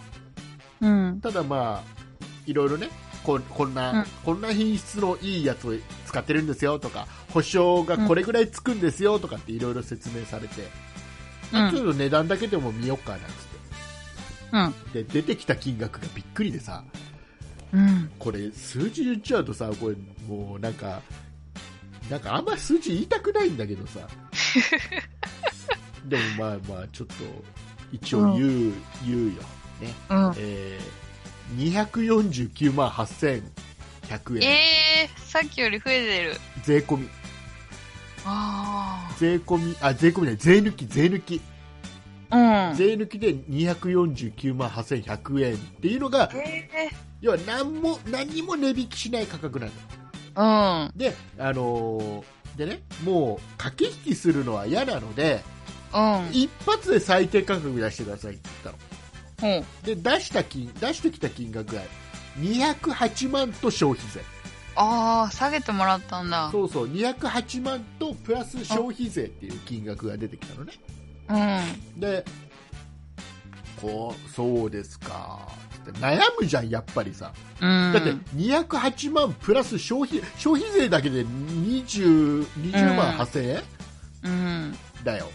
[0.82, 1.20] うん。
[1.22, 2.90] ただまあいろいろね
[3.24, 5.74] ここんな、うんこんな品質のいいやつを
[6.06, 10.68] 使ってるんですよとか保証がこれぐらいつくんですよとかっていろいろ説明されて、うん
[11.72, 13.24] ちょっと値段だけでも見ようかなんつ
[14.52, 14.66] うん。
[14.68, 16.84] ってで出てきた金額がびっくりでさ
[17.74, 18.12] うん。
[18.20, 19.96] これ数字言っちゃうとさこれ
[20.28, 21.02] もうなんか
[22.10, 24.08] なんかあんまり数字言いたくないんだけどさ
[26.06, 27.14] でもまあまあちょっと
[27.92, 28.74] 一応言う,、
[29.06, 29.42] 言うよ
[29.82, 30.34] ねうん。
[30.38, 33.42] えー、249万8100
[34.42, 36.36] 円、えー、さっきより増えてる。
[36.64, 37.10] 税込み
[38.26, 41.42] あ税込みあ税込みね税抜き税抜き
[42.30, 42.70] あ。
[42.70, 42.76] うん。
[42.76, 46.70] 税抜きで249万8100円っていうのがえ
[47.22, 50.98] 要は何も何も値引きしない価格なのー、うん。
[50.98, 52.24] であのー
[52.58, 55.44] でねもう駆け引きするのは嫌なので
[55.96, 56.30] うん。
[56.34, 58.76] 一発で最低価格出してくださいって言っ
[59.40, 59.86] たのほう。
[59.86, 61.82] で出した金出してきた金額が
[62.40, 64.22] 208万と消費税
[64.78, 66.50] ああ、下げてもらったんだ。
[66.52, 70.74] そうそう208万とプラス消費税っていう金額が出てきたのね
[71.96, 72.00] うん。
[72.00, 72.26] で
[73.82, 75.48] こうそうですか
[75.90, 77.32] って悩むじゃんやっぱりさ
[77.62, 77.94] うん。
[77.94, 83.64] だって208万プラス消費消費税だけで 20, 20万8000円、
[84.24, 84.78] うん。
[85.06, 85.30] だよ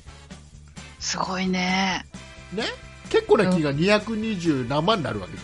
[1.10, 2.04] すごいね。
[2.52, 2.64] ね？
[3.10, 5.42] 結構な金が220何万になるわけじ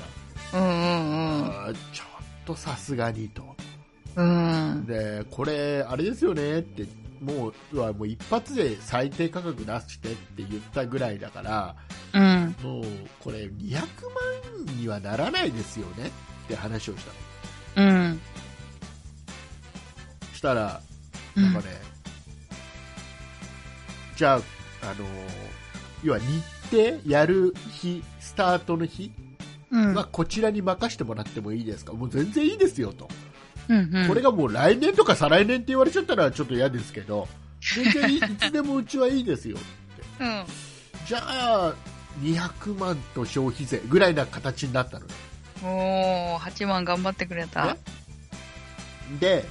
[0.54, 2.06] うんうんゃん、あーちょっ
[2.46, 3.42] とさすがにと
[4.14, 4.70] うん。
[4.70, 4.86] うん。
[4.86, 6.86] でこれあれですよねって
[7.20, 11.74] もうもう一発で最低価格出してって言ったぐらいだから
[12.12, 12.54] うん。
[12.62, 12.84] もう
[13.18, 13.80] これ200
[14.66, 16.06] 万にはならないですよね
[16.44, 17.04] って話をし
[17.74, 18.10] たうん。
[18.12, 18.16] の
[20.32, 20.80] したら
[21.36, 21.66] うんなんかね、
[24.16, 24.40] じゃあ、
[24.86, 25.04] あの
[26.04, 29.10] 要は日程やる日スタートの日
[29.70, 29.94] うん。
[29.94, 31.92] はこちらに任せてもらってもいいですか？
[31.92, 33.08] もう全然いいですよと、
[33.68, 34.08] うんうん。
[34.08, 37.26] これがもう来年とか再来年って言われちゃったらちょっと嫌ですけど
[37.74, 39.58] 全然 いつでもうちはいいですよ
[40.20, 40.44] うん。
[41.06, 41.74] じゃあ
[42.22, 45.14] 200万と消費税ぐらいな形になったのね
[45.64, 47.66] おー、8万頑張ってくれた。
[47.66, 47.78] ね
[49.20, 49.44] で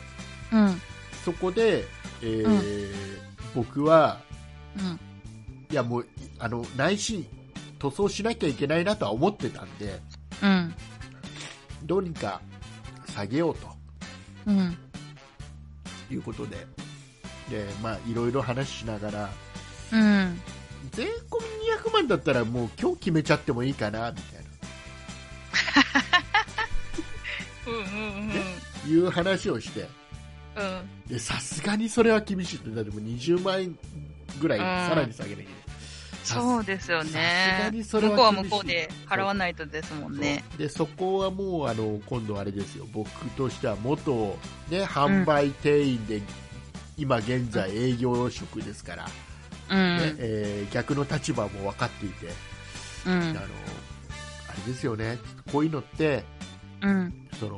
[0.51, 0.81] うん。
[1.23, 1.85] そこで、
[2.21, 2.95] えーう
[3.55, 4.19] 僕は
[4.77, 4.99] うん。
[5.75, 6.07] いやもう
[6.39, 7.27] あの内心
[7.79, 9.99] 塗装しなきゃいけないなとは思ってたんで
[10.41, 10.73] うん。
[11.83, 12.39] どうにか
[13.13, 13.67] 下げようと
[14.47, 14.77] うん。
[16.09, 16.65] いうことで
[17.49, 19.29] で、まあ、いろいろ話しながら
[19.91, 20.39] うん。
[20.93, 24.45] 税込み200万だったらもう今日決めちゃってもいいかなみたい
[27.67, 28.35] うんうんな
[28.87, 29.89] いう話をして
[30.55, 30.65] うん。
[30.65, 30.89] うん。
[31.07, 33.77] でさすがにそれは厳しいってだってもう20万円
[34.39, 35.64] ぐらいうんさらに下げなきゃいけない、
[36.25, 40.43] そうですよね向こうは向こうで払わないとですもんね。
[40.57, 44.37] でそこはもうあの今度あれですよ僕としては元、
[44.69, 46.21] ね、販売店員で、
[46.97, 49.07] 今現在営業職ですから、
[49.69, 49.97] うん。
[49.97, 52.27] ねえー逆の立場も分かっていて、
[53.05, 53.39] うんあの。
[53.39, 53.43] あ
[54.65, 55.19] れですよね
[55.51, 56.23] こういうのって
[56.81, 57.27] うん。
[57.39, 57.51] その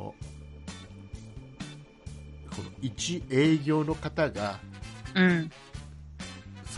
[2.55, 4.59] この一営業の方が
[5.15, 5.51] うん。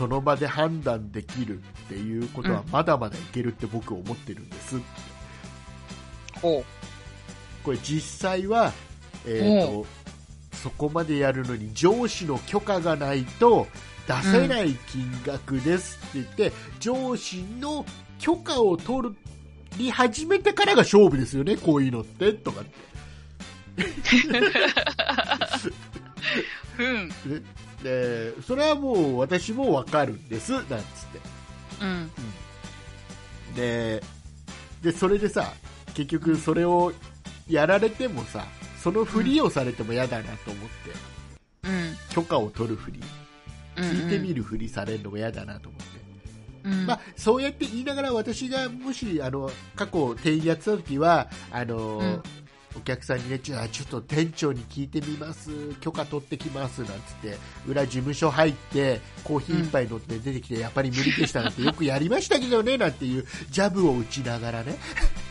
[0.00, 1.60] その場で判断できるっ
[1.90, 4.80] ていうことはうんまだまだいけるって僕思ってるんです、
[6.40, 6.64] ほ
[7.62, 8.72] これ実際は、
[9.26, 9.86] えーと
[10.54, 13.66] そこまでやるのに上司の許可がないと
[14.06, 17.84] 出せない金額ですって言って、上司の
[18.18, 19.14] 許可を取
[19.76, 22.70] り始めてからが勝負ですよね、こういうのってとかって。
[26.82, 27.10] うん。
[27.82, 31.20] でそれはもう私もわかるんですなんつって
[31.82, 32.10] うん。
[33.54, 34.02] で
[34.82, 35.52] でそれでさ
[35.94, 36.92] 結局それを
[37.48, 38.44] やられてもさ
[38.78, 40.68] そのふりをされても嫌だなと思っ
[41.62, 41.96] て、うん。
[42.10, 43.00] 許可を取るふり
[43.76, 43.84] うん。
[43.84, 45.86] 聞いてみるふりされるのも嫌だなと思って、
[46.64, 46.86] うん。
[46.86, 52.22] まあ、そうやって言いながら私がもしあの過去店員やってた時はあの、うん
[52.76, 64.76] お客さんにねちょちょっと店長に聞いてみます許可取ってきますなんつって裏事務所入ってコーヒー一杯乗って出てきて、やっぱり無理でしたなんてよくやりましたけどねなんていうジャブを打ちながらね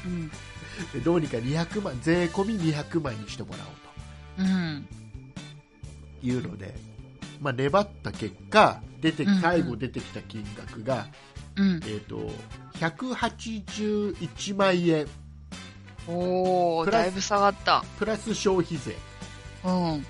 [0.05, 1.03] うん。
[1.03, 3.57] どうにか200万税込み200万にしてもら
[4.39, 4.87] おううん。
[6.21, 6.75] というので、
[7.39, 11.07] まあ、粘った結果出てうんうん最後出てきた金額が、
[11.55, 11.79] うん。
[11.85, 12.29] えー、と
[12.79, 15.07] 181万円
[16.09, 17.83] おー、プラスだいぶ下がった。
[17.97, 18.95] プラス消費税、
[19.63, 20.05] うん。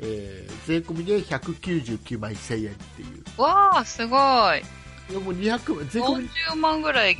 [0.00, 3.04] えー税込みで199万1000円ってい
[3.36, 4.16] うわー、すご
[4.54, 4.60] い。
[5.10, 7.16] いやもう200万税込み40万ぐらい。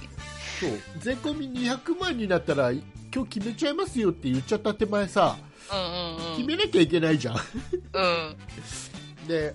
[0.60, 2.82] そう税込み200万になったら今
[3.24, 5.36] 日決めちゃいますよって言っちゃった手前さ、
[5.72, 8.02] うんうん決めなきゃいけないじゃんうん。
[8.02, 8.36] うん。
[9.26, 9.54] で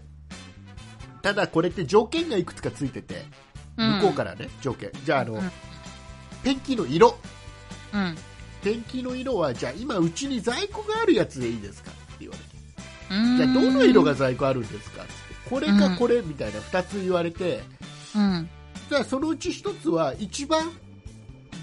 [1.21, 3.25] ただこれって条件がいくつかついてて
[3.75, 5.51] 向こうからね、条件じゃああの、うん
[6.43, 7.17] ペンキの色
[7.93, 8.17] うん。
[8.63, 12.47] ペンキの色はじゃあ今うちに在庫があるやつでいいですかって言われて
[13.09, 13.37] うん。
[13.37, 15.11] じゃあどの色が在庫あるんですかって
[15.49, 17.61] これかこれみたいな2つ言われて、
[18.15, 18.49] うん。
[18.89, 20.71] じゃあそのうち1つは一番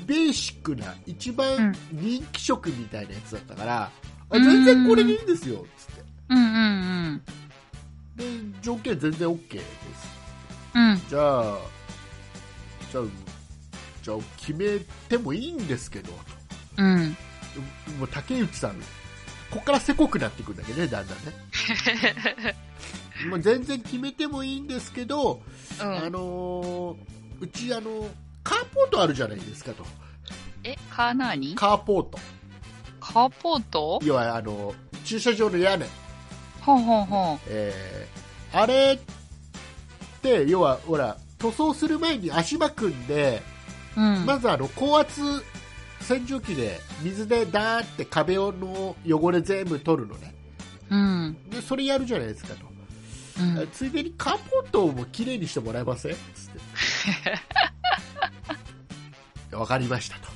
[0.06, 3.90] ベーシックな一番人気色みたいなやつだったから、
[4.30, 8.52] あ全然これでいいんですよつってうんうんうん。
[8.52, 9.64] で条件全然 OK です
[10.74, 11.02] うん。
[11.08, 11.58] じゃあ
[12.90, 13.04] じゃあ
[14.02, 14.78] じゃあ決め
[15.08, 16.12] てもいいんですけど
[16.76, 17.16] うん。
[17.98, 18.72] もう竹内さん
[19.50, 22.54] ここからせこくなってくるんだけどねだんだんね
[23.30, 25.40] もう全然決めてもいいんですけど、
[25.80, 25.96] うん。
[25.96, 26.96] あのー
[27.40, 28.08] うちあの
[28.42, 29.84] カーポートあるじゃないですかと
[30.62, 32.18] え、カーナーにカーポート
[33.00, 34.00] カーポート？
[34.02, 35.86] 要はあの駐車場の屋根、
[36.60, 37.40] ほんほんほん。
[37.48, 43.42] えーあれって要はほら塗装する前に足場組んで、
[43.96, 44.24] うん。
[44.24, 45.20] まずあの高圧
[46.06, 50.34] 洗浄機で水でダーって壁の汚れ全部取るのね
[50.90, 51.36] うん。
[51.50, 52.66] でそれやるじゃないですかと、
[53.40, 53.68] うん。
[53.72, 56.12] ついでにカーポートも綺麗にしてもらえません？
[56.12, 56.20] つっ
[59.50, 60.28] て わかりましたと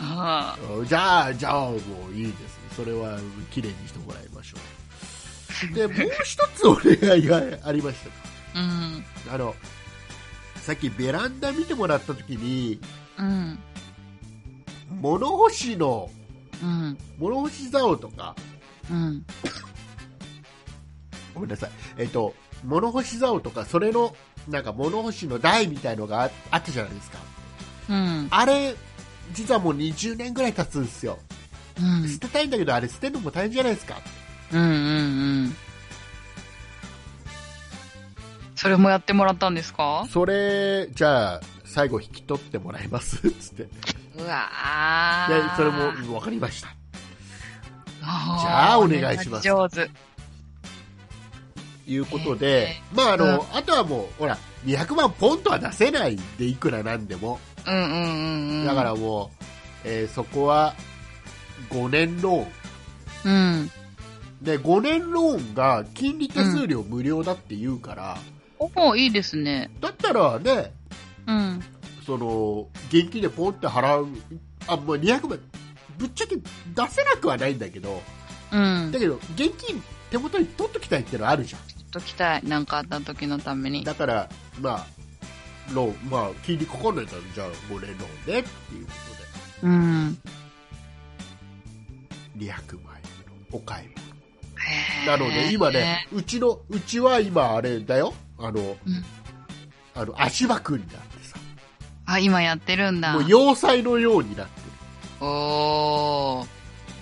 [0.00, 0.56] あ
[0.86, 1.76] じゃあ、じゃあ、も
[2.10, 2.58] ういいです。
[2.76, 3.18] それは
[3.52, 4.56] 綺麗にしてもらいましょ
[5.70, 5.74] う。
[5.74, 7.96] で、もう一つお願いがありまし
[8.54, 8.58] あ。
[8.58, 8.62] う
[8.98, 9.04] ん。
[9.26, 9.34] た。
[9.34, 9.54] あの、
[10.56, 12.80] さっきベランダ見てもらった時に、
[13.18, 13.58] うん。
[14.90, 16.10] 物干しの、
[16.62, 16.98] うん。
[17.18, 18.34] 物干し竿とか、
[18.90, 19.24] うん。
[21.34, 21.70] ごめんなさい。
[21.98, 24.14] えっと、物干し竿とか、それの、
[24.48, 27.18] なんか物干しの台みたいのがああったじゃないですか。
[27.88, 28.26] うん。
[28.30, 28.74] あれ、
[29.32, 31.18] 実はもう20年ぐらい経つんですよ。
[31.80, 32.08] うん。
[32.08, 34.00] 捨てたいんだけど、あれ捨てるのも大変じゃないですか。
[34.52, 34.70] うんうんう
[35.48, 35.56] ん。
[38.54, 40.06] それもやってもらったんですか？
[40.10, 43.68] それ、じゃあ、最後引き取ってもらえますつって。
[44.16, 45.56] うわでー。
[45.56, 49.88] それも分かりましたじゃあお願いします上手。
[51.86, 58.66] いうことで、まああの、あとはもうほら200万ポンとは出せないでいくらなんでも、うんうんうんうん。
[58.66, 59.44] だからもう、
[59.84, 60.74] えーそこは
[61.70, 63.70] 5年ローンうん。
[64.42, 68.18] で5年ローンが金利手数料無料だって言うから、
[68.58, 69.70] おお、いいですね。
[69.80, 70.72] だったらね
[71.26, 71.62] うん。
[72.04, 74.08] その現金でポンって払う
[74.66, 75.40] あもう200万
[75.98, 76.42] ぶっちゃけ出
[76.88, 78.02] せなくはないんだけど
[78.52, 78.90] うん。
[78.92, 82.44] だけど現金手元に取っときたいってのはあるじゃんときたい。
[82.44, 83.84] なんかあった時のために。
[83.84, 84.28] だから、
[84.60, 84.86] まあ、
[85.72, 88.92] ローン、まあ、金利かかんないから、じゃあ5年ローンでっていうこ
[89.62, 90.18] とうん。
[92.34, 94.04] で、200万円のお買い物。
[95.06, 98.76] なので、今ね、うちの、うちは今あれだよ、あの、うん
[99.94, 100.96] あの、足場組んで
[102.06, 103.12] あ今やってるんだ。
[103.14, 104.52] もう要塞のようになって
[105.20, 106.46] おー。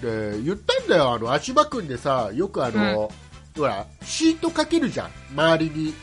[0.03, 0.33] る。
[0.33, 3.11] で、言ったんだよ、あの、足場組んでさ、よくあの、
[3.57, 5.95] ほら、シートかけるじゃん、周りに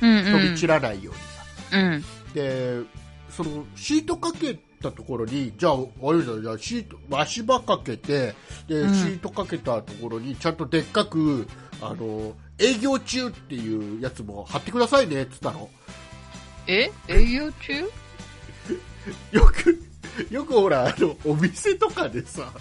[0.00, 0.24] うんうん。
[0.24, 1.78] 飛び散らないようにさ。
[1.78, 2.04] うん。
[2.34, 2.82] で、
[3.30, 8.34] そのシートかけたところにじゃああれじゃあシート足場かけて
[8.68, 11.46] で、うんシートかけたところにちゃんとでっかく
[11.82, 15.68] あの営業中っていうやつも貼ってくださいねっつったの
[16.66, 16.90] え？
[17.08, 17.90] 営業中？
[19.32, 19.82] よく
[20.30, 22.52] よくほらあのお店とかでさ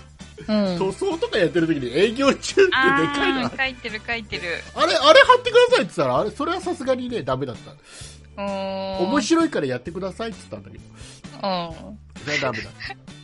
[0.48, 0.78] うん。
[0.78, 4.44] 塗装とかやってる時に営業中ってでかいのあー、書いてる書いてる。
[4.76, 7.74] あれあれ貼ってくださいって言ったらあれそれはさすがにねダメだった
[8.38, 10.84] 面白いからやってくださいって言ったんだけど
[11.36, 12.22] うん。
[12.22, 12.70] それはダメだ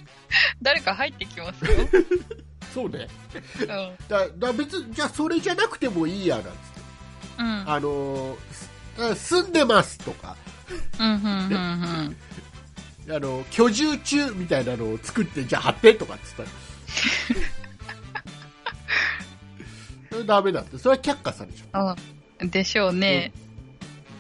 [0.62, 1.72] 誰か入ってきますよ。
[2.74, 3.08] そうね
[3.60, 3.68] うん。
[4.08, 6.56] だだ別にじゃあそれじゃなくてもいいやなんつって
[7.40, 7.70] うん。
[7.70, 8.72] あのーす
[9.16, 10.36] 住んでますとか
[11.00, 11.28] うん、うん、うん、う
[12.10, 12.18] ん。
[13.10, 16.50] あの居住中みたいなのを作ってじゃあ貼ってとかっつったら
[20.12, 21.96] それダメだってそれは却下されちゃ
[22.40, 22.50] うん。
[22.50, 23.32] でしょうね。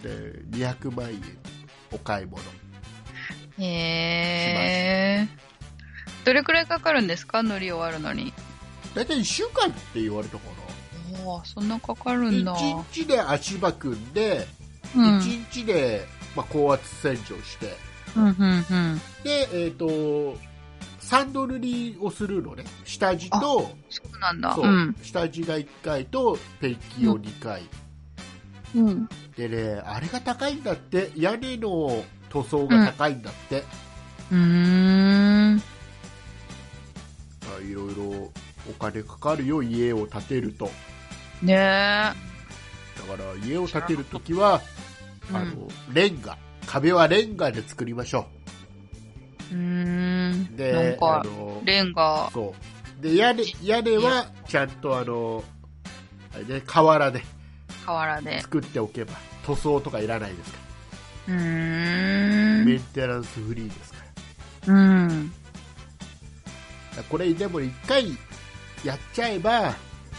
[0.03, 1.21] うで200万円
[1.91, 2.41] お買い物
[3.59, 5.27] へえ。
[6.23, 7.43] どれくらいかかるんですか？
[7.43, 8.33] 塗り終わるのに。
[8.95, 10.43] 大体1週間って言われたか
[11.23, 12.55] おー、そんなかかるなんだ。
[12.55, 14.47] 1日で足場組んで、
[14.95, 15.17] うん。
[15.19, 17.75] 1日で、まあ、高圧洗浄して
[18.15, 19.01] うん、うん、うん。
[19.23, 19.85] で、えっと
[20.99, 24.55] 3度塗りをするのね下地とそうなんだ。
[24.55, 24.95] そううん。
[25.01, 27.63] 下地が1回とペンキを2回、
[28.75, 29.09] うん。
[29.35, 33.63] でねあれが高いんだって屋根の塗装が高いんだって、
[34.31, 35.61] うーん。
[37.57, 38.31] あいろいろ
[38.69, 40.71] お金かかるよ家を建てると
[41.41, 41.57] ねえ。
[41.57, 42.15] だか
[43.17, 44.61] ら家を建てるときは、
[45.29, 46.37] うんあのレンガ
[46.71, 48.27] 壁はレンガで作りましょ
[49.51, 49.55] う。
[49.55, 50.47] うん
[50.97, 52.29] かあ、のレンガ。
[52.31, 52.55] そ
[52.99, 55.43] うで屋根屋根はちゃんとあの
[56.33, 57.21] あれ、ね、瓦で
[57.85, 58.39] 瓦で。
[58.39, 59.11] 作っておけば
[59.45, 60.57] 塗装とかいらないですか
[61.27, 62.65] ら、ん。
[62.65, 63.99] メンテナンスフリーですか
[64.67, 65.33] らうん。
[67.09, 68.17] これでも一回
[68.85, 69.75] やっちゃえば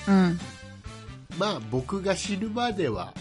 [0.06, 0.38] うん。
[1.38, 3.14] まあ僕が死ぬまでは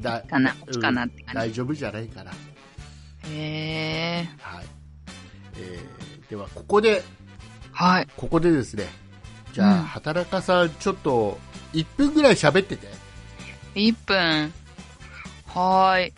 [0.00, 2.32] だかな、うんかなって感大丈夫じゃないかな、
[3.24, 3.32] じ。
[3.32, 3.36] へ
[4.24, 4.28] え。
[4.40, 4.66] はい
[5.56, 7.02] えーではここで
[7.72, 8.06] はい。
[8.16, 8.86] ここでですね
[9.52, 11.38] じゃあ、うん畑中さんちょっと
[11.72, 12.86] 1分ぐらい喋ってて
[13.74, 14.52] 1分。
[15.46, 16.12] はーい。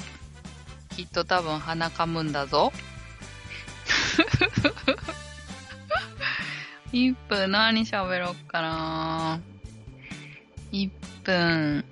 [0.97, 2.73] きっと多分鼻かむんだぞ。
[6.93, 9.41] 1分何喋ろっかな
[10.73, 10.91] 1
[11.23, 11.85] 分。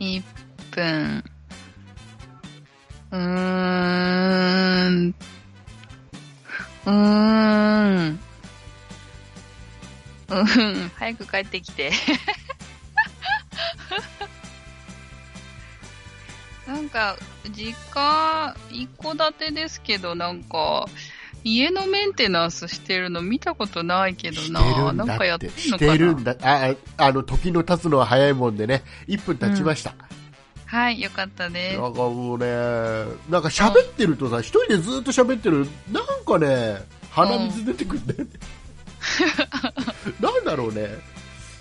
[0.00, 0.22] 1
[0.70, 1.24] 分。
[3.12, 3.18] うー
[4.88, 5.14] ん。
[6.86, 8.20] うーん。
[10.28, 10.90] うん。
[10.94, 11.90] 早く帰ってきて。
[16.66, 17.16] なんか、
[17.50, 20.86] 実家、一戸建てですけど、なんか、
[21.42, 24.92] 家のメンテナンスしてるの見たことないけどな。
[24.92, 29.94] なんかやってんのかしてるんなだあああの時の経つのは早いもんでね1分経ちました、
[30.70, 31.80] はい、よかったです。
[31.80, 32.46] なんかもうね
[33.28, 35.66] なんか喋ってるとさ一人でずっと喋ってる。
[35.90, 36.76] なんかね
[37.10, 38.30] 鼻水出てくるんだよね、
[40.20, 40.88] なんだろうね。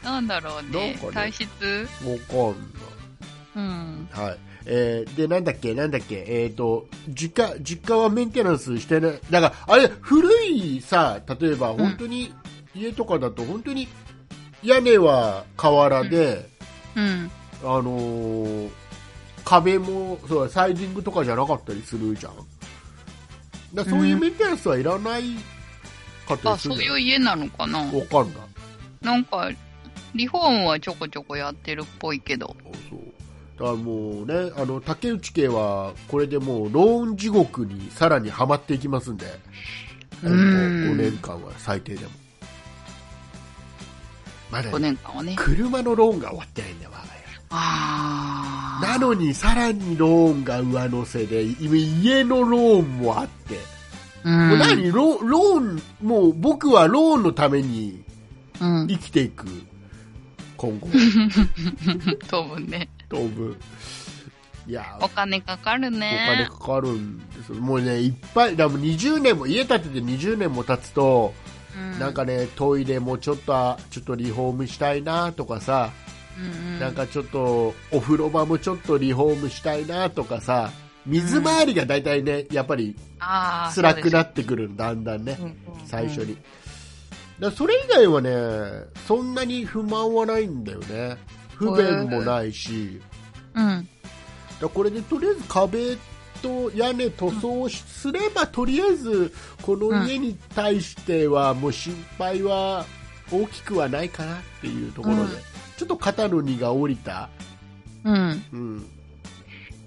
[0.03, 0.93] なんだろうね。
[0.93, 1.47] なんかね体質？
[2.05, 2.59] わか
[3.59, 4.07] んうん。
[4.13, 4.37] ないはい。
[4.67, 5.73] えー、でなんだっけ？
[5.73, 6.23] なんだっけ？
[6.27, 9.19] えっ、と実家実家はメンテナンスしてない。
[9.31, 12.31] だからあれ古いさ例えば本当に、
[12.75, 13.87] 家とかだと本当に
[14.61, 16.47] 屋根は瓦で、
[16.95, 17.31] うん。
[17.63, 18.69] あのー
[19.45, 22.33] 壁もそうサイディングとかじゃなかったりするじゃん。
[23.73, 25.23] だそういうメンテナンスはいらない
[26.27, 26.87] かったあ、りするじゃん。
[26.89, 27.79] そういう家なのかな。
[27.79, 28.05] わかんない。
[29.01, 29.49] なんか、
[30.15, 32.55] リフォームはちょこちょこやってるっぽいけど。
[32.65, 32.99] あそう。
[33.59, 39.25] だからもうねあの竹内家はこれでもうローン地獄にさらにはまっていきますんで。
[40.23, 40.93] うん。
[40.93, 42.11] 5年間は最低でも。
[44.51, 45.35] まだ5ね年間はね。
[45.37, 47.18] 車のローンが終わってないんだよ我が家あー。
[47.51, 53.55] なのにさらにローンが上乗せで今家のローンもあって、
[54.23, 54.29] う。
[54.29, 54.91] もうん何？
[54.91, 58.03] ロローンもう僕はローンのために
[58.61, 58.87] うん。
[58.87, 59.47] 生きていく。
[60.57, 60.87] 今後。
[62.27, 62.89] 当分ね。
[63.07, 63.57] 当分
[64.67, 64.97] いや。
[65.01, 66.47] お金かかるお金ね。
[66.49, 67.55] かかるんですよ。
[67.55, 71.33] もうねいっぱいだもう20年も家建てて20年も経つと、
[71.75, 71.99] うん。
[71.99, 75.91] なんかねトイレもちょっとあちょっとリフォームしたいなとかさ、
[76.39, 76.79] うんうん。
[76.79, 80.71] なんかちょっとお風呂場もちょっとリフォームしたいなとかさ
[81.05, 85.37] 水回りがだいたいねやっぱり辛くなってくるだんだんね
[85.85, 86.37] 最初に、
[87.39, 88.31] だそれ以外はね
[89.07, 91.17] そんなに不満はないんだよね。
[91.55, 93.01] 不便もないし、
[93.53, 93.87] うん。
[94.61, 95.97] だこれでとりあえず壁
[96.41, 102.85] と屋根塗装すれば、とりあえずこの家に対してはもう心配は
[103.31, 105.29] 大きくはないかなっていうところで、うん
[105.79, 107.29] ちょっと肩の荷が下りた、
[108.03, 108.43] うん。
[108.51, 108.85] うん、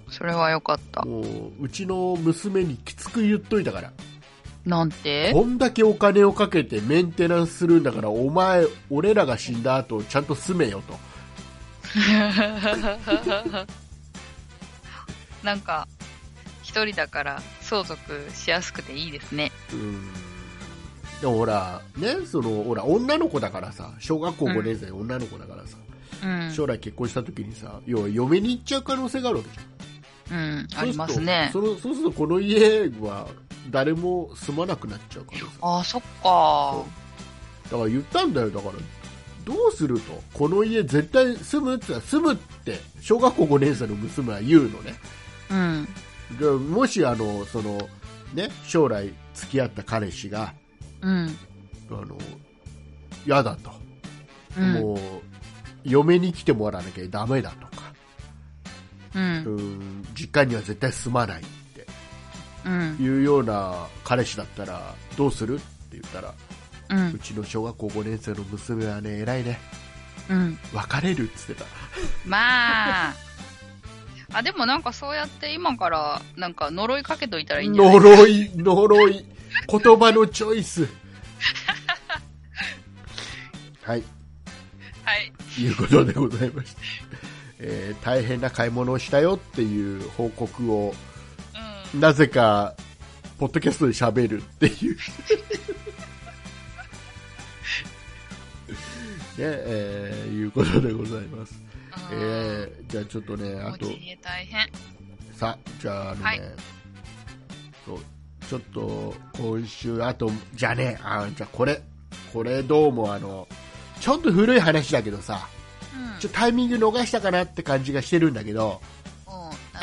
[0.09, 1.03] それはよかった。
[1.03, 3.91] もううちの娘にきつく言っといたから
[4.65, 5.31] なんて？
[5.31, 10.97] こんだけお金をかけてメンテナンスするんだからお前俺らが死んだ後ちゃんと住めよと
[15.43, 15.87] なんか、
[16.63, 17.99] 一人だから相続
[18.33, 19.51] しやすくていいですね。
[19.71, 20.09] うん
[21.23, 25.77] でもほらねそのほら女の子だからさ小学校5年生の女の子だからさ、
[26.21, 26.51] うん。
[26.51, 30.67] 将来結婚した時にさ要は嫁に行っちゃう可能性があるわけじゃんうん。
[30.75, 31.49] ありますね。
[31.53, 33.29] そうするとそのそうするとこの家は
[33.71, 36.83] 誰も住まなくなっちゃうからさああ、そっか。
[37.71, 38.73] だから言ったんだよだから
[39.45, 44.93] どうするとこの家絶対住むって言ったら住むって小学校5年生の娘は言うのね
[45.49, 45.87] うん。
[46.37, 47.77] でもしあのその
[48.33, 50.53] ね将来付き合った彼氏が
[51.03, 51.37] うん。
[51.89, 52.17] あの
[53.25, 53.71] 嫌だと、
[54.57, 54.73] うん。
[54.73, 54.99] もう
[55.83, 57.93] 嫁に来てもらわなきゃダメだとか
[59.15, 59.19] う。
[59.19, 59.35] うん
[60.01, 61.43] ん実家には絶対住まないっ
[61.75, 61.85] て
[62.65, 62.97] うん。
[62.99, 65.55] いうような彼氏だったらどうする？
[65.55, 66.33] って言ったらう。
[66.95, 69.59] うんちの小学校5年生の娘はね偉いね
[70.29, 70.57] うん。
[70.73, 71.65] 別れるっつってた
[72.25, 73.13] まあ。
[74.35, 77.93] あ、でもなんかそうやって今からなんか呪いかけといたらいいんじゃない？
[77.93, 79.25] 呪い呪い
[79.69, 80.87] 言葉のチョイス。
[83.83, 84.03] はい。
[85.03, 85.31] はい。
[85.61, 86.81] いうことでございました、
[87.59, 90.95] えー大変な買い物をしたよっていう報告を
[91.93, 91.99] うん。
[91.99, 92.75] なぜか
[93.37, 94.97] ポッドキャストで喋るっていう。
[99.35, 101.59] ねえーいうことでございます、
[102.11, 103.87] えーじゃあちょっとねあと。
[105.35, 106.41] さじゃああのね、はい。
[107.85, 107.99] そう
[108.53, 111.81] ちょっと今週あとじゃあねあじゃあこれ
[112.31, 113.47] これどうもあの
[113.99, 115.47] ちょっと古い話だけどさ
[115.95, 116.19] うん。
[116.19, 118.79] ちょっとタイミング逃したかなって感じがしてるんだけど
[119.25, 119.33] うん。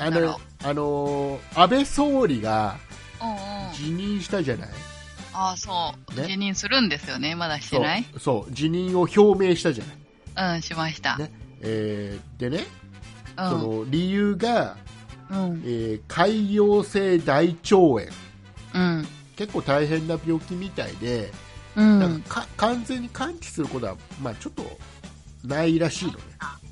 [0.04, 2.76] あのあの安倍総理が
[3.20, 3.24] う。
[3.24, 3.34] うんう
[3.72, 3.74] ん。
[3.74, 4.68] 辞任したじゃない？
[5.32, 6.14] ああ、そう。
[6.14, 7.34] ね辞任するんですよね。
[7.34, 8.04] まだしてない？
[8.12, 9.84] そうそう辞任を表明したじゃ
[10.36, 11.18] ない、うん、しました。
[11.18, 12.64] ねえーでね、
[13.36, 13.50] うん。
[13.50, 14.76] その理由が、
[15.28, 15.62] うん。
[15.66, 18.02] えー潰瘍性大腸炎
[18.74, 19.08] うん。
[19.36, 21.32] 結構大変な病気みたいで、
[21.76, 21.98] うん。
[21.98, 24.64] なんかか完全に完治することは、まあ、ちょっと
[25.44, 26.18] ないらしいのね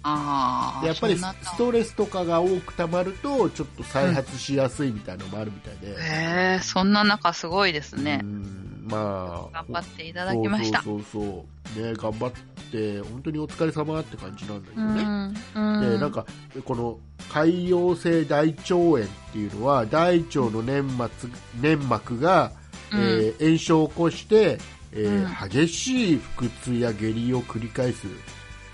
[0.02, 8.26] あやっぱりストレスとかが多くたまるとちょっと再発しやすいみたいなのもあるみたいで、へえ、そんな中すごいですねう。
[8.26, 8.57] ん
[8.88, 10.82] まあ頑張っていただきました。
[10.82, 12.32] そうそうそうそうね頑張っ
[12.70, 15.34] て本当にお疲れ様って感じなんだけうどね、ん。
[15.54, 15.90] うん。
[15.92, 16.26] でなんか
[16.64, 16.98] この
[17.30, 21.12] 潰瘍性大腸炎っていうのは大腸の粘膜
[21.60, 22.52] 粘膜が、
[22.92, 24.58] うん、えー炎症を起こして、
[24.92, 28.06] えーうん激しい腹痛や下痢を繰り返す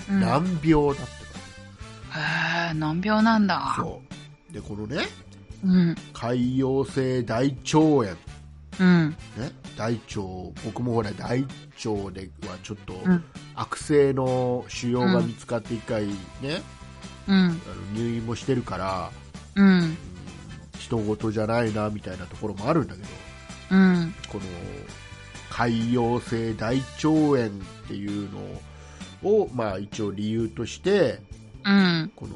[0.09, 1.25] 難病だって
[2.71, 3.75] え、難病なんだ。
[3.77, 4.01] そ
[4.51, 4.99] うでこのね
[5.65, 5.97] うん。
[6.13, 8.07] 潰瘍性大腸炎
[8.81, 9.11] うん。
[9.11, 9.17] ね、
[9.77, 10.21] 大腸
[10.65, 16.63] 僕もほら大腸ではちょっとうん悪性の腫瘍が見つかって一回ね、
[17.29, 17.35] うん。
[17.35, 17.55] あの
[17.95, 19.11] 入院もしてるから
[19.55, 19.97] うん。
[20.79, 23.09] 人事じゃないなみたいなところもあるんだけど
[23.71, 24.15] うん。
[24.29, 24.45] この
[25.51, 27.51] 潰瘍性大腸炎っ
[27.87, 28.29] ていう
[29.23, 31.21] のを、まあ、一応理由として
[31.65, 32.13] うん。
[32.15, 32.35] この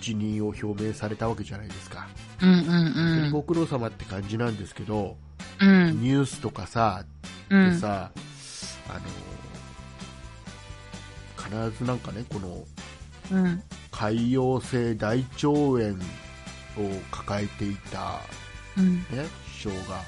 [0.00, 2.08] 辞任を表明されたわけじゃないですか、
[2.40, 2.50] うん。
[2.50, 2.64] うん。
[2.64, 3.22] 本当うん。
[3.24, 5.16] にご苦労様って感じなんですけど、
[5.60, 6.00] うん。
[6.00, 7.04] ニュースとかさ
[7.48, 7.74] うん。
[7.74, 8.10] でさ、
[8.88, 9.00] あの
[11.68, 12.64] 必ずなんかねこの
[13.32, 13.62] うん。
[13.92, 18.20] 潰瘍性大腸炎を抱えていた、
[18.78, 18.96] うん。
[18.98, 19.04] ね、
[19.62, 20.04] 首相が、ね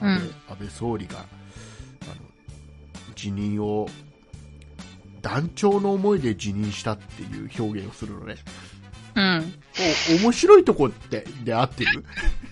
[0.00, 1.22] うん安倍安倍総理があ
[2.06, 2.14] の
[3.14, 3.88] 辞任を
[5.20, 8.36] 断腸の思いで辞任したっていう表現をするのね
[9.14, 9.54] うん。
[10.18, 12.04] お面白いとこってで合ってる？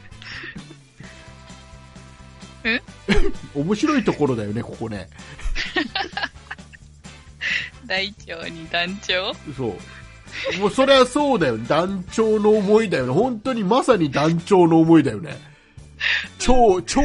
[2.64, 2.80] え
[3.54, 5.08] 面白いところだよねここね
[7.90, 9.34] 大腸に団長？
[9.56, 10.60] そう。
[10.60, 11.58] もうそれはそうだよ。
[11.58, 13.12] 団長の思いだよね。
[13.12, 15.36] 本当にまさに団長の思いだよね。
[16.38, 17.02] 超、超、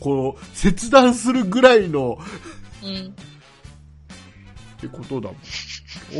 [0.00, 2.18] この、切断するぐらいの、
[2.82, 2.96] うん。
[2.98, 3.00] っ
[4.80, 5.36] てことだも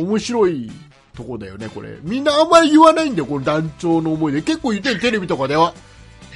[0.03, 0.07] ん。
[0.07, 0.71] 面白い
[1.17, 1.97] とこだよね、これ。
[2.03, 4.43] みんなあんまり言わないんだよ、この団長の思いで。
[4.43, 5.75] 結構言ってる、テレビとかでは。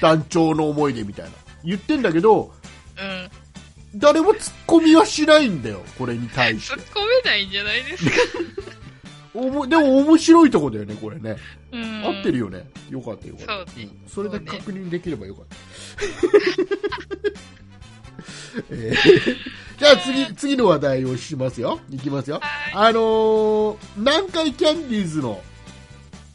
[0.01, 1.33] 団長の思いでみたいな。
[1.65, 2.53] 言ってんだけど、
[2.99, 3.99] うん。
[4.01, 6.85] 誰も突っ込みはしないんだよ、これに対して突っ。
[6.87, 8.11] 込めないんじゃないですか？
[9.35, 11.37] おもでも面白いとこだよね、これね。
[11.73, 12.69] うん合ってるよね。
[12.91, 13.73] よかったよかった。
[13.73, 15.57] そうねんそれだけそうね確認できればよかった。
[18.71, 19.37] えー
[19.79, 21.79] じゃあ次、次の話題をしますよ。
[21.89, 22.41] いきますよ。
[22.75, 25.41] あのー南海キャンディーズの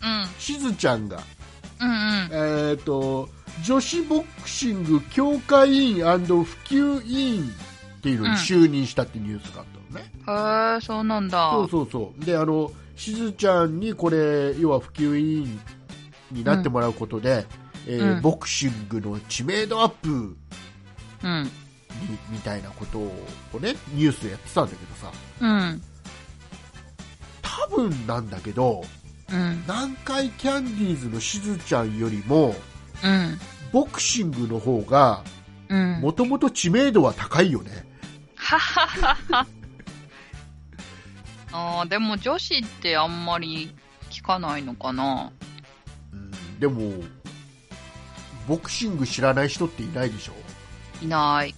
[0.01, 0.25] うん。
[0.39, 1.21] しずちゃんが、
[1.81, 2.69] うんうん。
[2.71, 3.27] えっ、と、
[3.61, 10.11] 女子ボクシング協会委員普及委員っていうのに就任したってニュースがあったのね。
[10.75, 11.51] へえ、そうなんだ。
[11.53, 12.25] そうそうそう。
[12.25, 15.59] で、あの、しずちゃんにこれ、要は普及委員
[16.31, 17.45] になってもらうことで、
[17.87, 21.43] えーうんボクシングの知名度アップうん。
[22.09, 23.11] みみたいなことを
[23.59, 25.81] ね、ニュースでやってたんだけどさ、うん。
[27.41, 28.83] 多分なんだけど、
[29.31, 29.61] うん。
[29.67, 32.55] 南海キャンディーズのしずちゃんよりも、
[33.03, 33.39] うん。
[33.71, 35.23] ボクシングの方が、
[35.69, 36.01] うん。
[36.01, 37.71] もともと知名度は高いよね。
[38.35, 39.47] はははは。
[41.51, 43.75] ああ、でも女子ってあんまり
[44.09, 45.31] 聞かないのかな。
[46.11, 47.03] うんでも、
[48.47, 50.33] ボクシング知らない人っていないでしょ？
[51.01, 51.53] いない。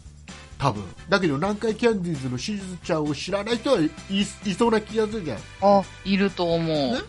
[0.57, 0.83] 多分。
[1.09, 5.39] だけど南海キャンディーズのしずちゃんを知らない人はいいいそうな気がするじゃん。
[5.61, 6.67] あ、いると思う。
[6.67, 6.99] ね？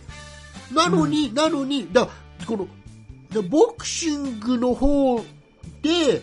[0.72, 2.08] なのに、なのに、だ
[2.46, 2.66] この、
[3.32, 5.18] だボクシングの方
[5.82, 6.20] で、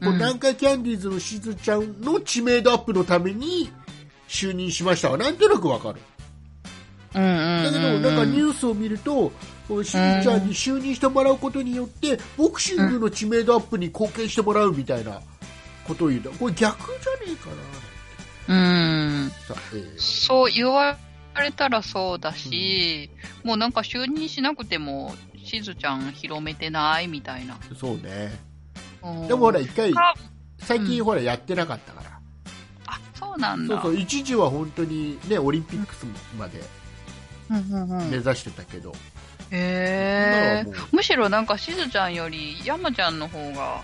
[0.00, 3.70] こううん南海キャンディーズのしずちゃんの知名度アップのために
[4.28, 6.00] 就任しましたが、なんとなくわかる。
[7.14, 8.02] うんうんだけど、うんうん。
[8.02, 9.32] なんかニュースを見ると、
[9.68, 15.20] このしずちゃんに就任してもらうことによって、ボクシングの知名度アップに貢献してもらうみたいな
[15.86, 16.66] ことを言うと、これ逆じゃ
[17.26, 17.50] ねえか
[18.48, 18.54] な。
[19.24, 19.30] うん。
[19.30, 20.98] さえーそう言わ
[21.40, 23.10] れたらそうだし、
[23.42, 25.14] もうなんか就任しなくても、
[25.44, 27.56] しずちゃん広めてないみたいな。
[27.78, 28.32] そうね。
[29.02, 30.14] うんでもほら、一回、か
[30.58, 32.10] 最近うんほらやってなかったから。
[32.86, 33.74] あ、そうなんだ。
[33.82, 36.06] そうそう、一時は本当にね、オリンピックス
[36.38, 36.62] まで
[38.10, 38.92] 目指してたけど、
[39.50, 40.72] へえ。
[40.90, 43.82] むしろなんかしずちゃんより山ちゃんの方が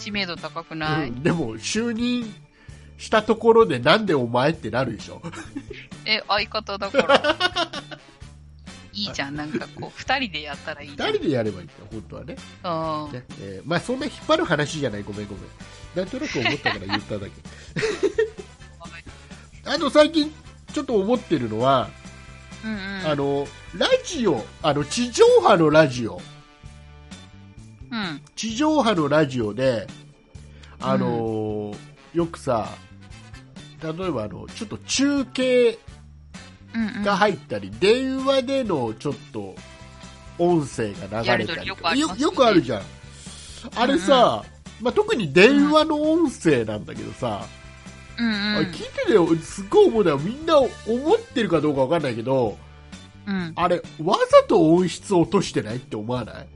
[0.00, 2.34] 知名度高くない、うんでも就任
[2.98, 5.22] したところでなんでお前ってなるでしょ。
[6.04, 7.36] え、相方だから。
[8.94, 10.98] いいじゃん、なんかこう、 二人でやったらいいじゃん。
[10.98, 12.36] 誰でやればいいんだよ、本当はね。
[12.64, 12.68] う
[13.10, 15.44] んねえーまあそんな引っ張る話じゃない、ごめんごめん。
[15.96, 17.32] なんとなく思ったから言っただけ。
[19.70, 20.32] あと最近
[20.72, 21.88] ちょっと思ってるのは、
[22.64, 22.78] うんうん。
[23.06, 26.20] あの、ラジオ、あの、地上波のラジオ、
[27.90, 28.20] うん。
[28.36, 29.86] 地上波のラジオで、
[30.80, 31.76] あのー
[32.14, 32.68] よくさ、
[33.82, 35.78] 例えばあの、ちょっと中継うんうん。
[37.04, 39.54] が入ったり、電話でのちょっと
[40.38, 42.82] 音声が流れたりよくねよくあるじゃん。
[43.76, 44.44] あれさ、
[44.80, 47.46] まあ、特に電話の音声なんだけどさ、
[48.18, 48.34] うんうん。
[48.66, 50.18] 聞いててよすっごい思うんだよ。
[50.18, 52.58] みんな思ってるかどうかわかんないけど、
[53.26, 53.52] うん。
[53.56, 56.46] あれ、わざと音質を落としてないって思わない？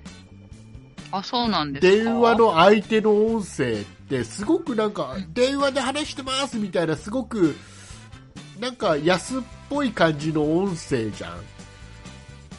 [1.11, 2.05] あ、そうなんですか？
[2.05, 7.57] 電話の相手の音声ってすごくなんか電話で話してますみたいなすごく
[8.61, 11.41] なんか安っぽい感じの音声じゃん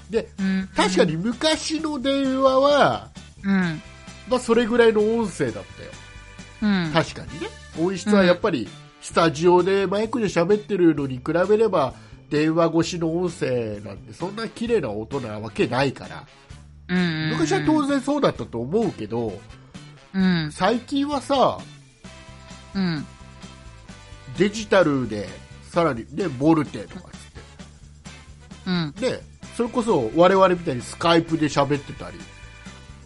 [0.09, 3.09] でうん、確かに昔の電話は、
[3.43, 3.81] うん。
[4.27, 5.91] まあ、それぐらいの音声だったよ
[6.63, 6.91] うん。
[6.91, 7.47] 確かにね
[7.79, 8.67] 音質はやっぱり
[9.01, 11.93] スタジオでマイクで喋ってるのに比べれば
[12.29, 16.27] 電話越しの音声なんてそんな綺麗な音なわけないから
[16.87, 17.29] うんうん。
[17.31, 19.39] 昔は当然そうだったと思うけど
[20.13, 20.51] うん。
[20.51, 21.59] 最近はさ
[22.75, 23.05] うん。
[24.37, 25.27] デジタルで
[25.69, 27.11] さらにねボルテとかっ
[28.67, 28.93] うん。
[28.95, 29.19] つってね
[29.55, 32.17] それこそ我々みたいにスカイプで喋ってたり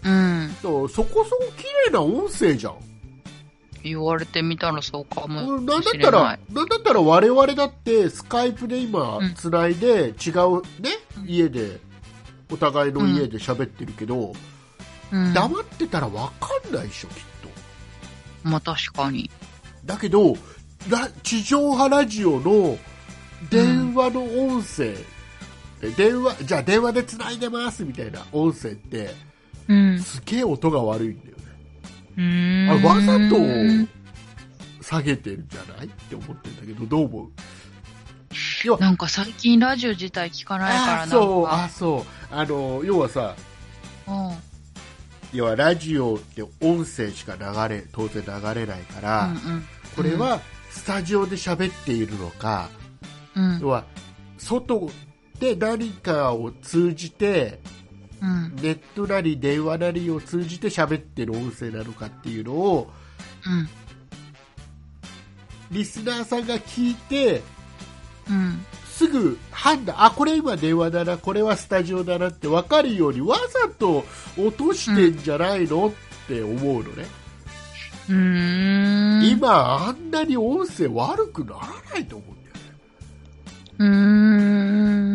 [0.05, 0.55] うん。
[0.61, 2.75] そうそこそこ綺麗な音声じゃん
[3.83, 5.81] 言われてみたらそうかもなんだっ。
[6.01, 10.91] たらなんだったら我々だってスカイプで今うんつないで違うね
[11.25, 11.81] 家で
[12.51, 14.33] お互いの家で喋ってるけど、
[15.11, 15.33] うん。
[15.33, 17.15] 黙ってたら分かんないでしょきっ
[18.43, 19.29] とまあ確かに。
[19.85, 20.37] だけど
[20.89, 22.77] ラ地上波ラジオの
[23.49, 24.95] 電話の音声、
[25.81, 29.11] え電話じゃあ電話でつないでますみたいな音声って
[29.67, 29.99] うん。
[29.99, 31.37] すげえ音が悪いんだよ
[32.17, 32.69] ね。
[32.69, 33.35] あわざと
[34.81, 37.29] 下げてるんじゃないって思ってるんだけどどう思
[38.67, 38.79] う？
[38.79, 41.15] なんか最近ラジオ自体聞かないからなんか。
[41.15, 43.35] あそうあそうあの要はさ
[44.07, 44.13] うん。
[45.33, 49.65] 要はラジオって音声しか流れ当然流れないから、うん
[49.95, 50.41] これは
[50.73, 52.69] スタジオで喋っているのか、
[53.35, 53.59] うん。
[53.61, 53.85] 要は
[54.37, 54.89] 外
[55.39, 57.59] で何かを通じて
[58.21, 58.55] うん。
[58.55, 62.91] ネットなり電話なりを通じて喋ってる音声なのかっていうのを
[63.45, 63.69] うん。
[65.71, 67.41] リスナーさんが聞いて
[68.29, 68.65] うん。
[68.85, 74.05] すすぐ判断あこれ今電話だなこれはスタジオだなって分かるようにわざと
[74.37, 75.91] 落としてんじゃないの、っ
[76.27, 77.22] て思うのね。
[78.09, 82.61] 今あんなに音声悪くならないと思うんだよね
[83.79, 83.87] うー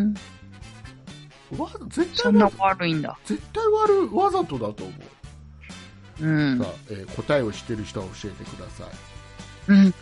[0.05, 0.15] ん。
[1.59, 3.19] わ絶そんな対わ悪いんだ。
[3.25, 4.93] 絶対悪わざとだと思
[6.21, 6.65] う、うんさ。
[6.67, 8.87] あえー答えを知ってる人は教えてください
[9.69, 9.77] うん。
[9.79, 9.93] はい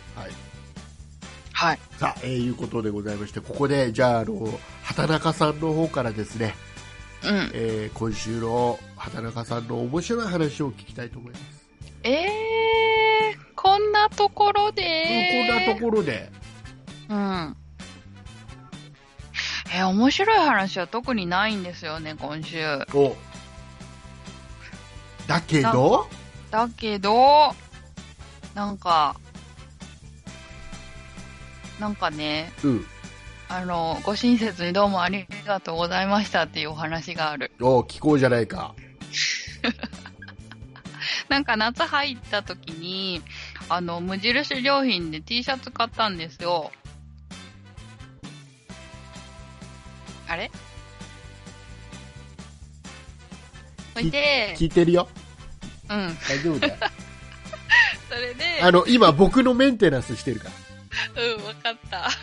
[1.53, 1.79] はい。
[1.97, 4.47] さあ、えーいうことでございましてここでじゃああの
[4.83, 6.55] 畑中さんの方からですね、
[7.23, 7.51] うん。
[7.53, 11.56] えー今週の畑中さんの面白い話を聞きたいと思います、
[12.09, 16.31] えー、こんなところでこんなところで
[17.09, 17.57] うん。
[19.73, 22.57] えー面白い話は特にないんですよね、今週。
[22.93, 23.15] お
[25.27, 26.07] だけど？
[26.49, 27.53] だけど、
[28.55, 29.17] なんか、
[31.79, 32.85] なんかね、うん
[33.49, 37.51] あの、ご親切にどうもありがとうございましたっていうお話がある。
[37.61, 38.73] お聞こうじゃないか
[41.29, 43.21] なんか夏入った時に、
[43.69, 46.71] あの、無印良品で T シャツ買ったんですよ。
[50.27, 50.51] あれ？
[53.93, 55.09] そいで、聞いてるよ
[55.89, 56.17] うん。
[56.27, 56.75] 大丈夫だよ
[58.09, 60.49] それで、あの今僕のメンテナンスしてるか
[61.15, 62.09] らうん、わかった。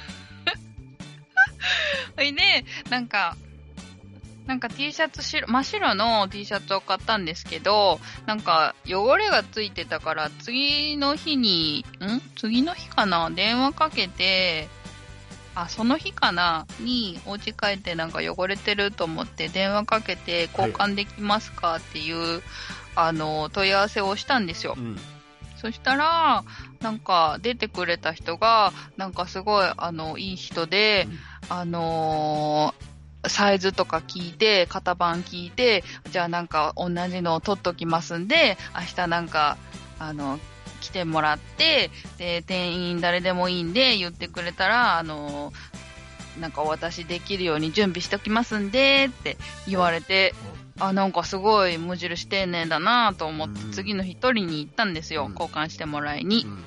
[2.16, 3.36] ほいで、なんか、
[4.46, 12.20] なんか T シャツ白、真っ白の T シャツを買ったんですけど、なんか汚れがついてたから、次の日に、ん？
[12.36, 13.30] 次の日かな？
[13.30, 14.68] 電話かけて、
[15.54, 16.66] あ、その日かな？
[16.80, 21.76] に、お家帰ってなんか汚れてると思って電話かけて交換できますか？
[21.76, 22.42] っていう、
[22.96, 24.74] あの、問い合わせをしたんですよ。
[24.76, 24.80] う。
[24.80, 24.98] ん。
[25.56, 26.44] そしたら、
[26.80, 31.08] なんか出てくれた人が、なんかすごい、あの、いい人で、
[31.48, 32.93] あのー
[33.28, 39.56] サイズとか聞いて、型番聞いて、じゃあなんか同じのを取っときますんで、明日なんか、
[39.98, 40.38] あの、
[40.80, 45.52] 来てもらって、で、店員誰でもいいんで言ってくれたら、あの
[46.40, 50.34] なんかお渡しできるように準備しておきますんで、って言われて、
[50.78, 55.26] あ、なんかすごい無印丁寧だなと思ってうん、次の日取りに行ったんですよ。
[55.26, 56.44] うん交換してもらいに。
[56.44, 56.64] うん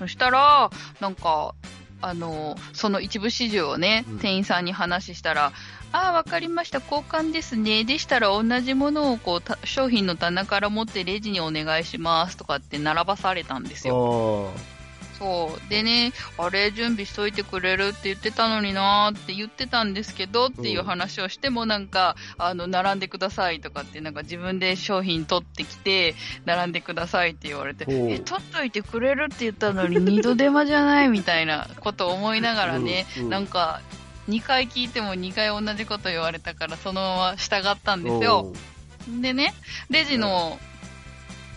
[0.00, 0.70] そしたら、
[1.00, 1.54] なんか、
[2.02, 5.52] あの、その一部始終をね、うん店員さんに話したら、
[5.92, 7.84] ああ、わかりました、交換ですね。
[7.84, 14.50] でしたら同じものをこうた、商品の棚から持ってレジにお願いしますとかって並ばされたんですよ。
[15.20, 15.70] あそう。
[15.70, 26.14] でね、あれ、準備しといてくれるって言ってたのになーって言ってたんですけどっていう話をしてもなんか、あの、並んでくださいとかってなんか自分で商品取ってきて、
[26.46, 33.30] 並んでくださいって言われて、え、取っといてくれるって言ったのに二度手間じゃないみたいなことを思いながらね、うんうん。
[33.30, 33.80] なんか、
[34.28, 38.52] 2回聞いても2回同じこと言われたからそのまま従ったんですよ。
[39.20, 39.54] でね、
[39.88, 40.58] レジの、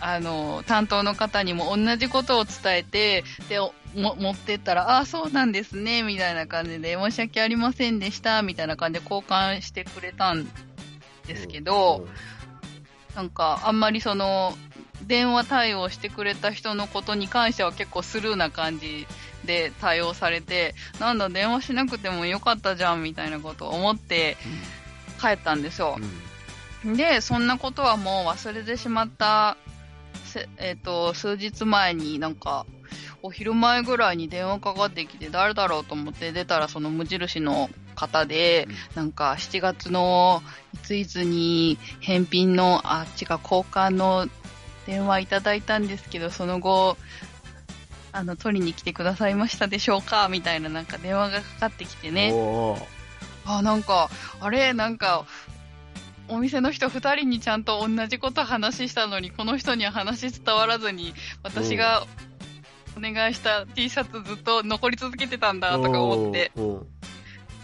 [0.00, 10.46] あの、担当の方にも同じことを伝えて、で、おも持ってったら、ああ、そうなんですね、みたいな感じで、申し訳ありませんでした、みたいな感じで交換してくれたん
[11.26, 12.06] ですけど、
[13.14, 14.56] なんか、あんまりその、
[15.02, 19.06] 電話対応してくれた人のことに関しては結構スルーな感じ
[19.44, 24.36] で対応されて、なんだ、電話しなくてもよかったじゃん、みたいなことを思って
[25.20, 25.98] 帰ったんですよ。
[26.84, 29.73] で、そんなことはもう忘れてしまった、せ
[30.58, 32.66] えっ、と、数日前になんか、
[33.22, 40.42] お昼前ぐらいに電話かかってきて、誰だろうと思って出たらその無印の方で、なんか7月の
[40.74, 44.28] いついつに返品の、あ、違う、交換の
[44.86, 46.96] 電話いただいたんですけど、その後、
[48.12, 52.32] あの、取りに来てくださいましたでしょうかみたいななんか電話がかかってきてね。
[53.46, 54.10] あ、なんか、
[54.40, 55.24] あれ、なんか、
[56.28, 62.06] お店の人二人にちゃんと同じこと話したのに、この人には話伝わらずに、私が
[62.96, 66.52] お願いした T シャツずっと残り続けてたんだとか思って、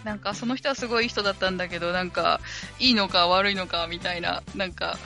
[0.03, 2.39] なんかその人はすごいいい人だったんだけど、なんか、
[2.79, 4.97] いいのか悪いのかみたいな、なんか、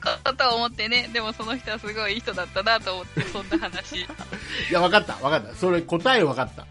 [0.24, 3.96] ことを思ってね、でもその人はすごいいい人だったなと思って、そんな話。
[3.96, 4.06] い
[4.70, 5.54] や分かった分かった。
[5.54, 6.66] それ答え分かった。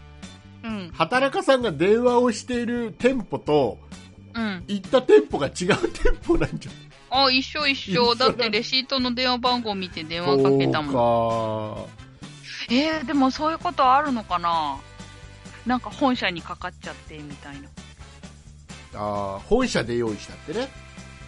[0.62, 3.89] うん、畑中さんが電話をしている店舗とうん。
[4.34, 7.24] 行った店舗が違う店舗なんじゃん。
[7.26, 8.14] あ、一緒一一緒緒。
[8.14, 10.92] だってレシートの電話番号見て電話かけたもん。
[10.92, 11.88] そ
[12.70, 14.78] うえー、でもそういうことあるのかな？
[15.66, 17.62] なんか本社にかかっちゃってみたいな。
[17.62, 17.70] か
[18.94, 20.68] あー本社で用意したってね。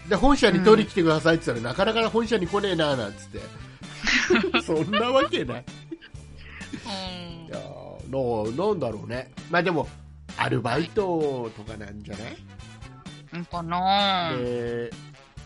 [0.08, 3.40] で本社に取り来てくださいって言ったら、なかなか本社に来ねえななんつって。
[4.62, 5.64] そんなわけない。
[6.86, 7.46] うん。
[7.46, 7.48] い。
[7.50, 9.32] やーのなんだろうね。
[9.50, 9.88] まあでも
[10.36, 12.36] アルバイトとかなんじゃない、う
[13.38, 14.32] んかな。
[14.36, 14.90] で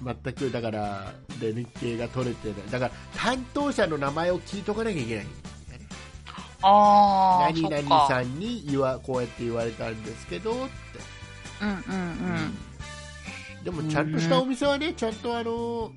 [0.02, 2.70] 全くだから連携が取れてない。
[2.70, 5.26] だから担当者の名前を聞いとかなきゃいけない。
[6.62, 7.62] ああ、何。
[7.62, 10.62] 々さんに言わこうやって言われたんですけどって、
[11.62, 12.54] うんうん
[13.64, 15.90] でもちゃんとしたお店はねちゃんとあの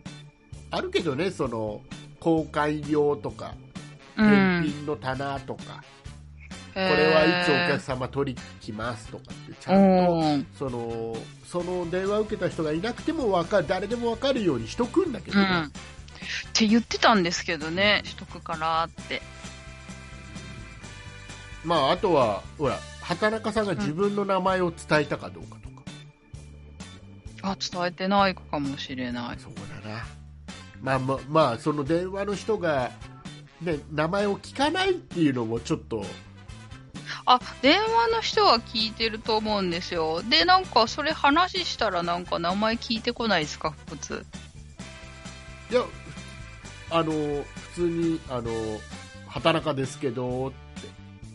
[0.71, 1.81] あるけどねその
[2.19, 3.53] 公開用とか
[4.17, 4.25] うん。
[4.25, 4.31] うん。
[4.31, 5.83] 返品の棚とか、
[6.69, 10.47] ここれはいつお客様取り来ますとかってちゃんとうん。
[10.57, 15.63] そのその電話を受けた人がいなくてもわかる誰でも分かるようにしとくんだけどね、うん。
[15.65, 15.69] っ
[16.53, 19.21] て言ってたんですけどね、しとくからって。
[21.63, 25.83] まああとはほら畑中さんが自分の名前を伝えたかどうかとか、
[27.41, 29.39] あ、伝えてないかもしれない。
[29.39, 30.05] そこだな
[30.81, 32.91] まあまあまあその電話の人が
[33.61, 36.05] ね名前を聞かないっていうのもちょっと
[37.25, 40.21] あ、電話の人は聞いてると思うんですよ。
[40.23, 44.25] で、なんか、それ話したらなんか名前聞いてこないですか、普通。
[45.71, 45.83] いや
[46.89, 47.45] あの普
[47.75, 48.51] 通にあの
[49.27, 50.51] 畑中ですけど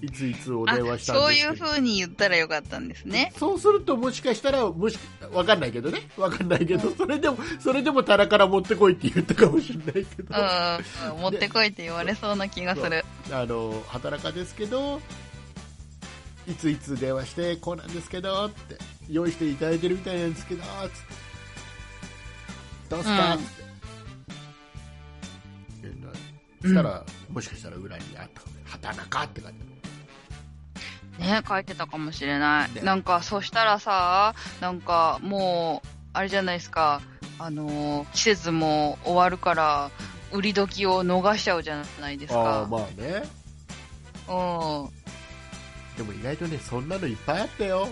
[0.02, 3.32] いついつおあ電話したんそういう風に言ったらよかったんですね。
[3.38, 4.98] そうするともしかしたらもし
[5.32, 13.04] わかんないけどねわかんないけどそれでもそれでも棚から持ってこいって言ったかもしれないけど、うん、うん持ってこいって言われそうな気がする。
[13.30, 15.00] あの働かですけど
[16.47, 18.76] いついつ電話してこうなんですけどって
[19.09, 20.74] 用意していただいてるみたいなんですけどつって。
[22.88, 23.45] どうすか、うんって。
[25.82, 26.12] 言うの
[26.62, 29.64] そしたら、もしかしたら裏にあった畑中って感じ
[31.18, 32.74] ね、書いてたかもしれない。
[32.74, 32.82] ね。
[32.82, 37.01] なんか、そしたらさ、なんか、もう、あれじゃないですか、
[37.38, 39.90] あのー季節も終わるから、
[40.32, 42.66] 売り時を逃しちゃうじゃないですか。
[42.68, 43.22] まあね。
[44.28, 45.03] うん。
[45.97, 47.88] でも意外とねそんなのいっぱいあったよ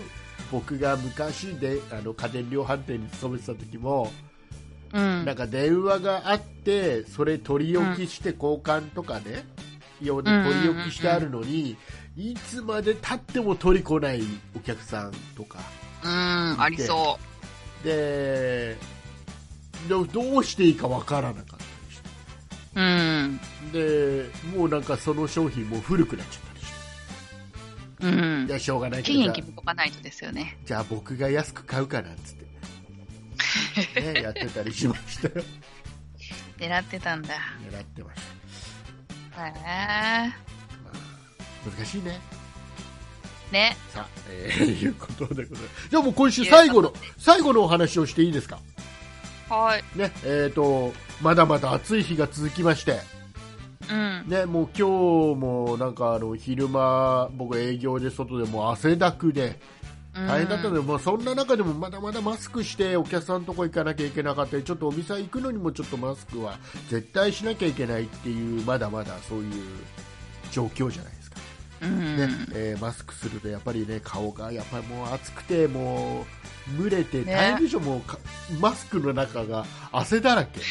[0.51, 4.11] 僕が昔であの家電量販店に勤めてた時も、
[4.93, 5.25] うん。
[5.25, 9.45] なんか電話があってそれ取り置きして交換とかね、
[10.01, 11.77] 用に取り置きしてあるのに、
[12.15, 14.23] いつまで経っても取り来ない
[14.55, 15.59] お客さんとか
[16.03, 17.17] うん、ありそ
[17.83, 18.77] で
[19.87, 22.09] どどうしていいかわからなかったりして
[22.75, 22.81] う。
[22.81, 23.39] うん。
[23.71, 26.42] でもうなんかその商品も古くなっちゃっ
[27.99, 28.51] うんい。
[28.51, 30.57] やしょうがないけ期どじゃあ限決めとかないとですよね。
[30.65, 32.35] じゃあ僕が安く買うかなっつっ
[33.95, 35.45] て、 ね、やってたりしましたよ
[36.57, 37.35] 狙ってたんだ。
[37.69, 38.21] 狙ってまし
[39.35, 39.61] た、へえ。
[39.61, 42.19] まあ、難しいね
[43.51, 43.77] ね。
[43.93, 48.59] さあ、えー、いうことでございますじゃあもう今週最後の最後のお話をしていいですか？
[49.49, 49.83] はい。
[49.95, 52.99] ねえー、とまだまだ暑い日が続きまして、
[53.89, 54.23] うん。
[54.27, 59.59] ね、もう今日もなんかあの昼間僕営業で外でもう汗だくで
[60.13, 66.57] 大変だったので、まあ、そんな中でもまだまだマスクしてお客さんのとこ行かなきゃいけなかったりちょっとお店行くのにもちょっとマスクは
[66.89, 69.63] 絶対しなきゃいけないっていうまだまだそういう
[70.51, 71.37] 状況じゃないですか、
[71.81, 72.17] うん。
[72.17, 76.25] ねえーマスクするとやっぱりね顔がやっぱりもう暑くても
[76.79, 77.33] う蒸れてね。
[77.33, 78.19] 大変でしょ、もうか
[78.61, 80.61] マスクの中が汗だらけ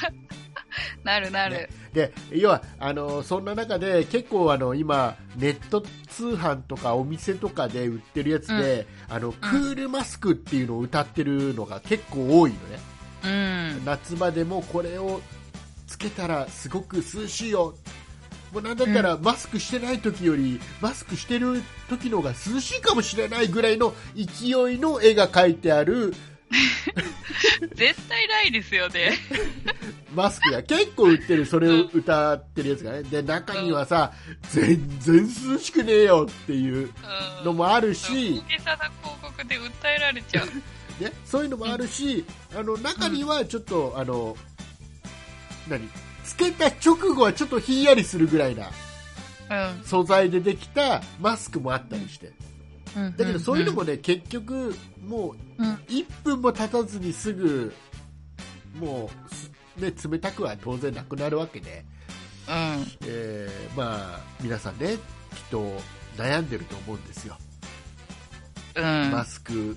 [1.04, 1.54] なるなる。
[1.54, 1.68] ね。
[1.92, 12.80] で要はあのそんな中で結構あの今ネット通販とかお店とかで売ってるやつで、あのクールマスクっていうのを歌ってるのが結構多いのね、
[13.24, 13.84] うん。
[13.84, 15.20] 夏場でもこれを
[15.86, 17.74] つけたらすごく涼しいよ。
[18.52, 26.14] もうなんだったらマスクしてない時よりマスクしてる時の方が涼しいかもしれないぐらいの勢いの絵が描いてある
[27.74, 29.12] 絶対ないですよね。
[30.14, 33.02] マスクが結構売ってる、それを歌ってるやつがね。
[33.02, 34.12] で、中にはさ、
[34.50, 36.90] 全然涼しくねえよっていう
[37.38, 37.44] うん。
[37.44, 40.46] のもあるし、大げさな広告で訴えられちゃう。
[41.02, 42.24] ね、そういうのもあるし、
[42.58, 44.36] あの、中にはちょっと、あの、
[45.68, 45.86] 何？
[46.24, 48.70] つけた直後はちょっとひんやりするぐらいな
[49.50, 49.84] うん。
[49.84, 52.32] 素材でできたマスクもあったりして。
[52.96, 53.16] うん。
[53.16, 54.74] だけどそういうのもね、結局、
[55.04, 55.74] もううん。
[55.88, 57.72] 1分も経たずにすぐ、
[58.78, 61.84] もうす、ね、冷たくは当然なくなるわけで、
[62.48, 62.86] うん。
[63.06, 65.00] えーまあ、皆さんね、きっ
[65.50, 65.80] と
[66.16, 67.36] 悩んでると思うんですよ、
[68.76, 69.10] うん。
[69.10, 69.76] マスク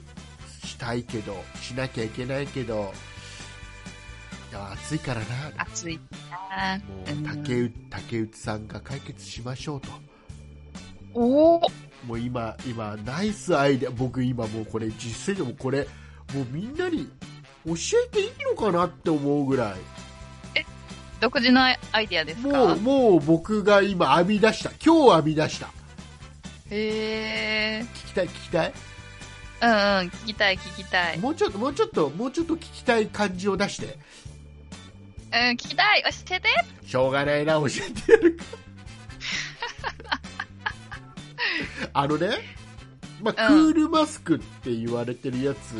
[0.64, 2.94] したいけど、しなきゃいけないけど、
[4.52, 5.26] いや暑いからな、
[5.58, 6.00] 暑い
[6.32, 6.78] な。
[6.78, 9.90] もうんう竹内竹内さんが解決しましょうと、
[11.14, 11.62] おお
[12.06, 15.88] もう今、今ナイスアイデア、僕、今もうこれ、実践でもこれ、
[16.34, 17.10] もうみんなに
[17.66, 17.74] 教
[18.06, 19.74] えていいのかなって思うぐらい。
[21.20, 21.72] 独自のア
[22.02, 22.48] イディアですか？
[22.48, 24.72] もう、もう僕が今編み出した。
[24.84, 25.68] 今日編み出した。
[26.72, 27.86] へえ。
[27.94, 28.74] 聞きたい聞きたい？
[29.62, 29.76] うんうん、
[30.08, 31.18] 聞きたい聞きたい。
[31.20, 34.00] もうちょっともうちょっともうちょっと聞きたい感じを出して
[35.34, 36.48] うん、聞きたい教えて
[36.88, 38.44] しょうがないな教えてやるか
[41.94, 42.30] あのね、
[43.22, 45.76] まあ、クうんールマスクって言われてるやつ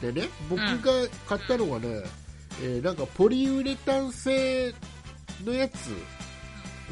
[0.00, 0.92] でね僕が
[1.28, 2.02] 買ったのがね、
[2.62, 4.74] えーなんかポリウレタン製
[5.44, 5.92] のやつ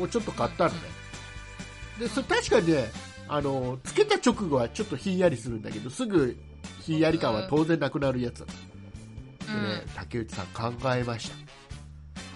[0.02, 0.80] をちょっと買ったのね
[1.98, 2.90] でそれ確かにね
[3.28, 6.36] あのつけた直後はちょっとひんやりするんだけどすぐ
[6.80, 8.52] ひんやり感は当然なくなるやつでね、
[9.48, 9.90] うん。
[9.94, 11.30] 竹内さん考えまし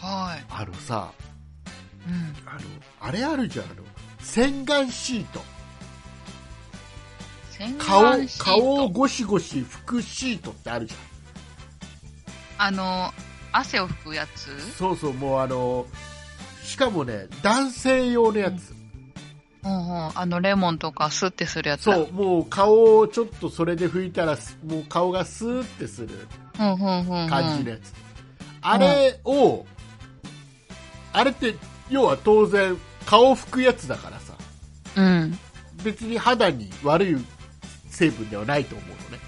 [0.01, 0.45] たはい。
[0.51, 1.11] あのさ
[2.07, 2.15] うん。
[2.47, 2.61] あの
[3.01, 3.75] あれあるじゃんあの
[4.25, 5.41] 洗顔シート
[7.51, 10.95] 洗顔顔をゴシゴシ拭くシートってあるじ
[12.59, 13.13] あの、
[13.53, 14.51] 汗を拭くやつ？
[14.51, 15.87] ゃんそうそうもうあの
[16.65, 18.75] しかもね男性用のやつ、
[19.65, 20.19] うんうん。
[20.19, 21.95] あの、レモンとかスッてするやつだ。
[21.95, 26.27] そうもう顔をちょっとそれで拭いたらすもう顔がスーってする
[26.59, 27.29] うんうんうんうん。
[27.29, 27.93] 感じのやつ、
[28.63, 29.65] あれを、
[31.13, 31.55] あれって
[31.89, 34.35] 要は当然顔拭くやつだからさ
[34.97, 35.39] うん。
[35.83, 37.17] 別に肌に悪い
[37.89, 39.25] 成分ではないと思うのね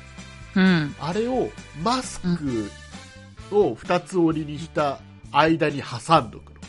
[0.56, 0.94] うん。
[1.00, 1.50] あれを
[1.82, 2.70] マスク
[3.50, 5.00] を二つ折りにした
[5.32, 6.60] 間に挟んどくの。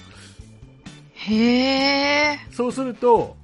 [1.13, 2.39] へえ。
[2.51, 3.35] そうすると、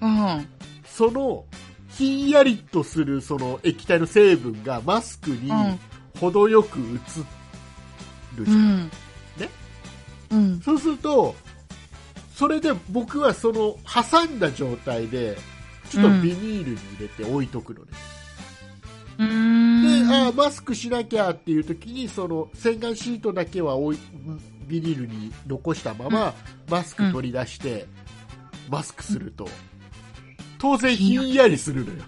[0.00, 0.46] うん。
[0.84, 1.44] その、
[1.90, 5.78] ひんやりとするその液体の成分がマスクにうん
[6.20, 6.82] 程よく移
[8.36, 8.56] るじゃん。
[8.56, 8.90] うん。
[9.36, 9.48] ね
[10.30, 10.60] うん。
[10.60, 11.34] そうすると、
[12.34, 15.38] それで僕はその挟んだ状態で、
[15.88, 17.86] ちょっとビニールに入れて置いとくのね。
[19.18, 20.08] うーん。
[20.08, 23.98] で、あーマスクしなきゃっていう時に、その洗顔シートだけは置い
[24.66, 26.34] ビニールに残したまま、
[26.68, 27.86] マスク取り出して、
[28.68, 29.48] マスクすると、
[30.58, 31.98] 当然ひんやりするのよ。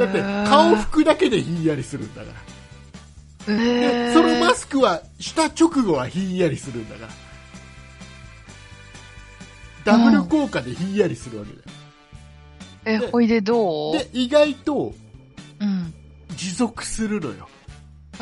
[0.00, 2.32] だって、顔拭くだけでひんやりするんだか
[3.46, 3.54] ら。
[3.54, 7.29] で、へそのマスクは、した直後はひんやりするんだから。
[9.84, 11.64] ダブル効果でひんやりするわけだよ。
[12.84, 13.98] え、ほいでどう？
[13.98, 14.94] で、意外と
[15.60, 15.94] うん。
[16.36, 17.48] 持続するのよ。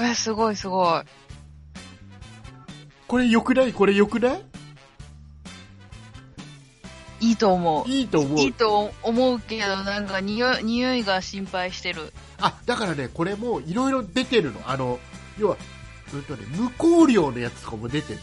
[0.01, 1.03] え、すごいすごい。
[3.07, 3.73] これ良くない？
[3.73, 4.43] これ良くない？
[7.21, 7.89] いいと思う。
[7.89, 8.39] いいと思う。
[8.39, 12.13] いいと思うけど、なんか匂い、匂いが心配してる。
[12.41, 14.61] あ、だからね、これもいろいろ出てるの。
[14.67, 15.01] あの、
[15.39, 15.57] 要は、
[16.15, 18.21] うんとね、無香料のやつとかも出てる。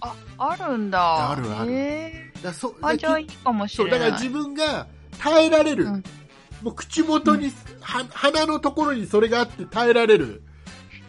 [0.00, 1.30] あ、あるんだ。
[1.30, 3.92] あるあるへだそーあ、じゃあいいかもしれない。
[3.92, 4.86] だから自分が
[5.18, 6.02] 耐えられる、うん。
[6.62, 10.42] もう口元に、は鼻のところにそれがあって耐えられる。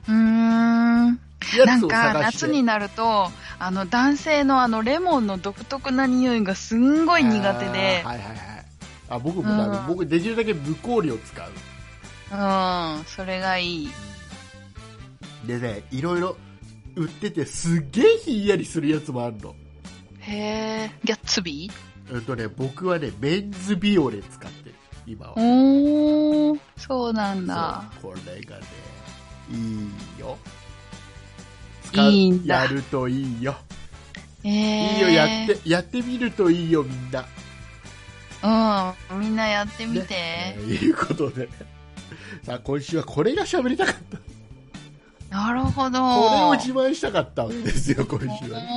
[0.08, 1.20] うーん。
[1.66, 3.30] なんか夏になると、
[3.60, 8.02] あの男性のあのレモンの独特な匂いがすんごい苦手で。
[8.04, 8.66] はいはいはい。
[9.10, 9.88] あ僕もだ、うん。
[9.88, 11.50] 僕できるだけ無香料使う。
[12.32, 13.90] うん、それがいい。
[15.46, 16.38] でねいろいろ
[16.96, 19.56] 売っててすっげえひんやりするやつもあるの
[20.26, 22.16] へえ、ギャッツビー？
[22.16, 24.76] うんとね僕はねメンズビオレ使ってる。
[25.06, 25.34] 今は。
[25.36, 27.84] おー、そうなんだ。
[28.02, 28.66] これがね
[29.52, 29.56] い
[30.18, 30.38] いよ。
[31.86, 32.62] 使ういいんだ。
[32.64, 33.56] やるといいよ。
[34.44, 37.26] えー、いいよやってやってみるといいよみんな。
[39.12, 40.08] うん、みんなやってみて。
[40.08, 40.56] ね。
[40.58, 41.50] えーいうことで。
[42.44, 43.96] さあ今週はこれが喋りたかっ
[45.30, 45.36] た。
[45.36, 46.00] なるほど。
[46.00, 48.68] これを自慢したかったわけですよ今週はね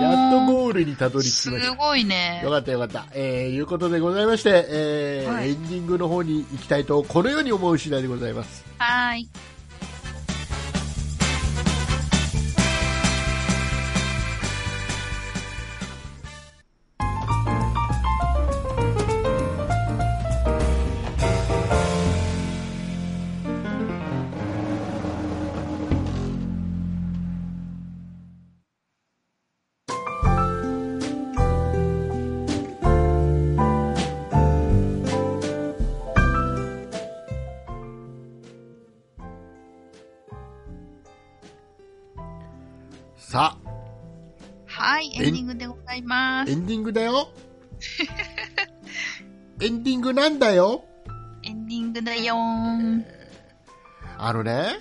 [0.00, 2.50] やっとゴールにたどり着きすましたごいねよ。
[2.50, 3.06] かったよかった。
[3.12, 8.64] えー、いうことでございまして、えーはいエンディングの方に行きたいと、このように思う次第でございます。
[8.78, 9.28] はーい。
[46.40, 46.54] まあ、すエ。
[46.54, 47.28] ンディングだよ。
[49.60, 50.84] エンディングなんだよ。
[51.42, 52.34] エンディングだよ。
[54.16, 54.78] あのね、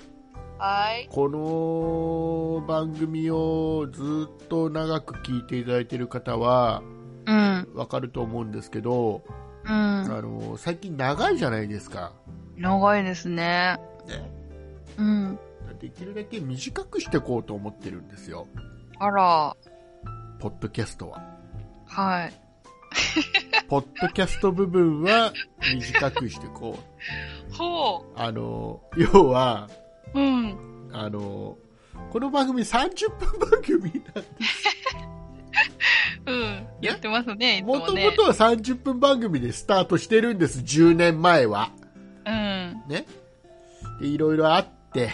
[0.58, 1.08] はい。
[1.10, 6.82] この番組をずっと長く聞いていただいている方は、
[7.26, 9.24] うん、わかると思うんですけど、
[9.66, 9.72] うん。
[9.72, 12.14] あの、最近長いじゃないですか。
[12.56, 13.78] 長いですね。
[14.08, 14.32] ね
[14.98, 15.40] うん。
[15.80, 18.48] できるだけ短くしていこうと思ってるんですよ。
[18.98, 19.56] あら、
[20.40, 21.39] ポッドキャストは。
[21.90, 22.34] はい。
[23.68, 25.34] ポッドキャスト部分は
[25.76, 26.80] 短くしてこ
[27.52, 27.54] う。
[27.54, 29.70] ほあの、要は、
[30.14, 30.20] う。
[30.20, 30.90] うん。
[30.94, 31.58] あの、
[32.12, 34.02] この番組30分番組なんで
[36.26, 36.68] うん。
[36.82, 38.06] 言ってますね、ももとね。
[38.06, 41.72] もとは30分番組でスタートしてるんです、10年前は。
[42.26, 42.84] うん。
[42.88, 43.06] ね？
[44.00, 45.10] で、いろいろあって、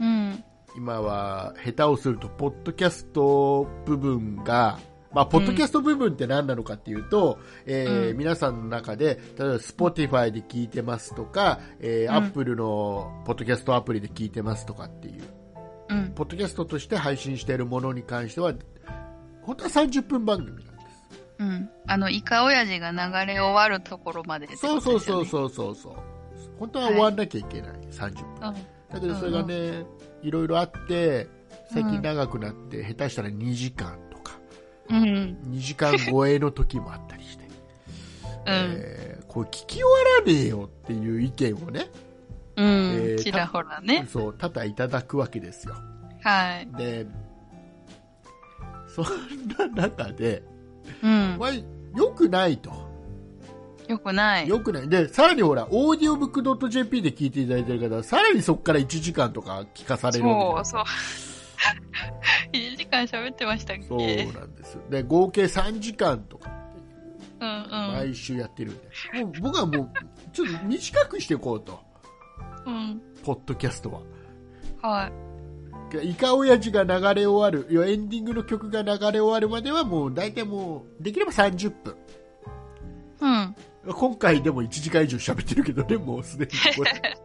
[0.00, 0.44] うん。
[0.76, 4.78] 今は下手をすると、ポッドキャスト部分が、
[5.14, 15.22] まあ、ポッドキャスト部分って何なのかっていうと、えーうん皆さんの中で、例えば Spotify で聞いてますとか、えーうん Apple のポッドキャストアプリで聞いてますとかっていう、
[15.90, 16.12] うん。
[16.14, 18.52] ポッドキャストとして配信しているものに関しては、
[19.42, 21.20] 本当は30分番組なんです。
[21.38, 21.70] うん。
[21.86, 25.94] あの、イカオヤジが流れ終わるところまでってそうそうそうそうそうそう。
[26.58, 28.48] 本当は終わんなきゃいけない、30分。
[28.48, 28.54] うん。
[28.92, 29.84] だけどそれがね、
[30.22, 31.28] いろいろあって、
[31.72, 33.98] 最近長くなって、下手したら2時間
[34.90, 35.38] うん。
[35.50, 37.52] 2時間超えの時もあったりして、うん。
[38.46, 39.88] えーこれ聞き終わ
[40.20, 41.88] らねえよっていう意見をね、
[42.56, 42.66] うん。
[42.66, 44.06] えーちらほらね。
[44.08, 45.74] そう、多々いただくわけですよ。
[46.22, 46.68] はい。
[46.76, 47.04] で、
[48.86, 49.06] そん
[49.74, 50.44] な中で、
[51.02, 51.36] うん。
[51.38, 51.50] まあ、
[51.96, 52.70] 良くないと。
[53.88, 54.48] よくない。
[54.48, 54.88] 良くない。
[54.88, 61.33] で、さらにほら、オーディオブック .jp で聞いていただいてる方は、さらにそこから1時間とか聞かされるわそう、そう。
[62.52, 63.82] 1時間喋ってましたっけ？
[63.84, 63.98] そう
[64.40, 64.78] なんです。
[64.90, 66.50] で、合計3時間とか、
[67.40, 67.68] うんうん。
[67.94, 69.90] 毎週やってるんで、もう僕はもう、
[70.32, 71.80] ちょっと短くしていこうと、
[72.66, 73.00] うん。
[73.24, 73.90] ポッドキャスト
[74.82, 74.88] は。
[74.88, 75.10] は
[76.02, 76.10] い。
[76.10, 81.96] イカオヤジが流れ終わる、エンディングの曲が流れ終わるまではもう大体もう、できれば30分。
[83.20, 83.54] うん。
[83.92, 86.90] 今回でも1時間以上喋ってるけどね、もうすでにこれ。
[86.92, 87.18] だか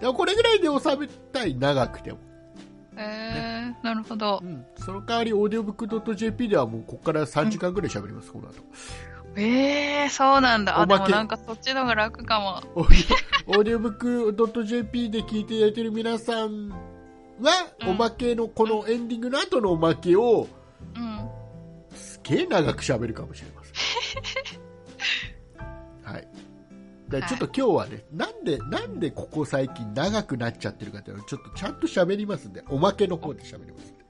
[0.00, 2.18] らこれぐらいで収めたい、長くても。
[2.96, 4.46] えー、なるほどう。
[4.46, 4.64] ん。
[4.76, 8.54] その代わり、オーディオブック .jp ではもうここから3時間ぐらい喋ります、この後。
[9.36, 10.78] えー、そうなんだ。
[10.78, 12.62] あ、おまけでもなんかそっちの方が楽かも。
[12.74, 13.14] オーディ
[13.46, 13.92] オオーディオブッ
[14.34, 16.76] ク .jp で聞いていただいている皆さんは、
[17.80, 20.48] うんおまけの、このエンディングの後のおまけを、
[20.96, 21.28] うん。
[21.96, 23.72] すげえ長く喋るかもしれません。
[27.20, 27.28] はい。
[27.28, 34.02] でちょっと今日はね、なんで、なんでここ最近長くなっちゃってるかっていうのをちょっとちゃんと喋りますんで、おまけの方で喋りますんで。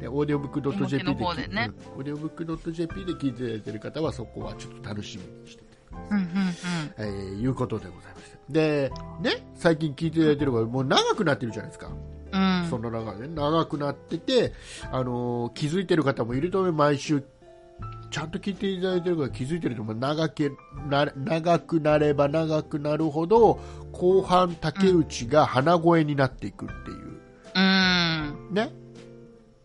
[0.00, 5.76] で、オーディオブック .jp でおまけの方でねうんオーディオブック .jp で聞いていただいている方はそこはちょっと楽しみにしてて
[6.10, 6.24] うん、うん、
[6.98, 8.36] えーいうことでございました。
[8.50, 11.90] で、ね、最近聞いていただいてるから、もう長くなってるじゃないですか。
[12.32, 12.62] うん。
[12.62, 12.70] うん。
[12.70, 14.52] その中で、ね、長くなってて、
[14.92, 17.24] あのー気づいてる方もいると思う毎週、
[18.10, 20.50] ちゃんと聞いていただいてるから気づいてると思う長け
[20.88, 23.60] な長くなれば長くなるほど、
[23.92, 27.20] 後半、竹内が鼻声になっていくっていう、
[27.54, 28.48] うん。
[28.54, 28.70] ね、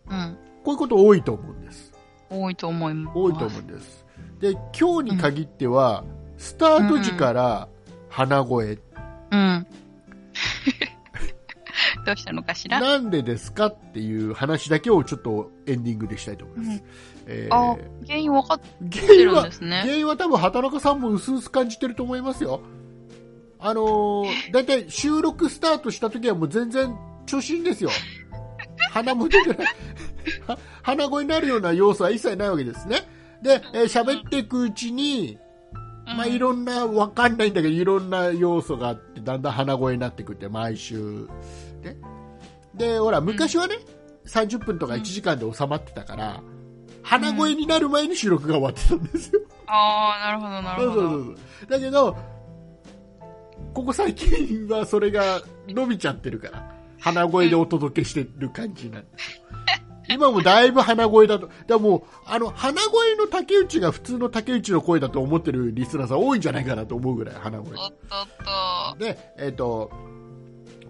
[0.08, 0.38] うん。
[0.64, 1.92] こういうこと多いと思うんです。
[2.30, 3.18] 多いと思います。
[3.18, 4.04] 多いと思うんです。
[4.40, 6.04] で、今日に限っては、
[6.36, 7.68] スタート時から
[8.08, 8.78] 鼻声、
[9.30, 9.66] うん。
[12.04, 12.80] どうしたのかしら？
[12.80, 16.82] なんでですかっていう話だけをちょっとエンディングでしたいと思います。
[17.26, 18.60] うんえーあ、原因分かっ
[18.92, 19.80] 原てるんですね。
[19.82, 22.60] 原因は多分畑中さんも薄々感じてると思いますよ。
[23.58, 26.96] あのー、だいたい収録スタートした時はもう全然
[27.26, 27.90] 調子いいんですよ。
[28.90, 29.66] 鼻も出てない。
[30.46, 33.08] は 鼻声になるような要素は一切ないわけですね。
[33.42, 35.38] で、えー喋っていくうちに、
[36.04, 41.28] まあ、いろんな、わかんないんだけど、いろんな要素があって、だんだん鼻声になってくって、毎週。
[41.82, 41.96] ね。
[42.74, 43.76] で、ほら、昔はね、
[44.26, 46.42] 30分とか1時間で収まってたから、
[47.02, 49.40] 鼻声になる前に収録が終わってたんですよ。
[49.66, 51.00] ああ、なるほど、なるほど。
[51.00, 51.36] そうそうそう。
[51.68, 52.16] だけど、
[53.74, 59.42] ここ最近はそれが伸びちゃってるから、鼻声でお届けしてる感じなんですよ。
[60.08, 61.48] 今もだいぶ鼻声だと。
[61.66, 67.70] だもう、あの、鼻声の竹内が普通の竹内の声だと思ってるリスナーさん多いんじゃないかなと思うぐらい鼻声。
[67.70, 67.96] おっとっ
[68.92, 68.98] と。
[68.98, 69.90] で、えっ、と、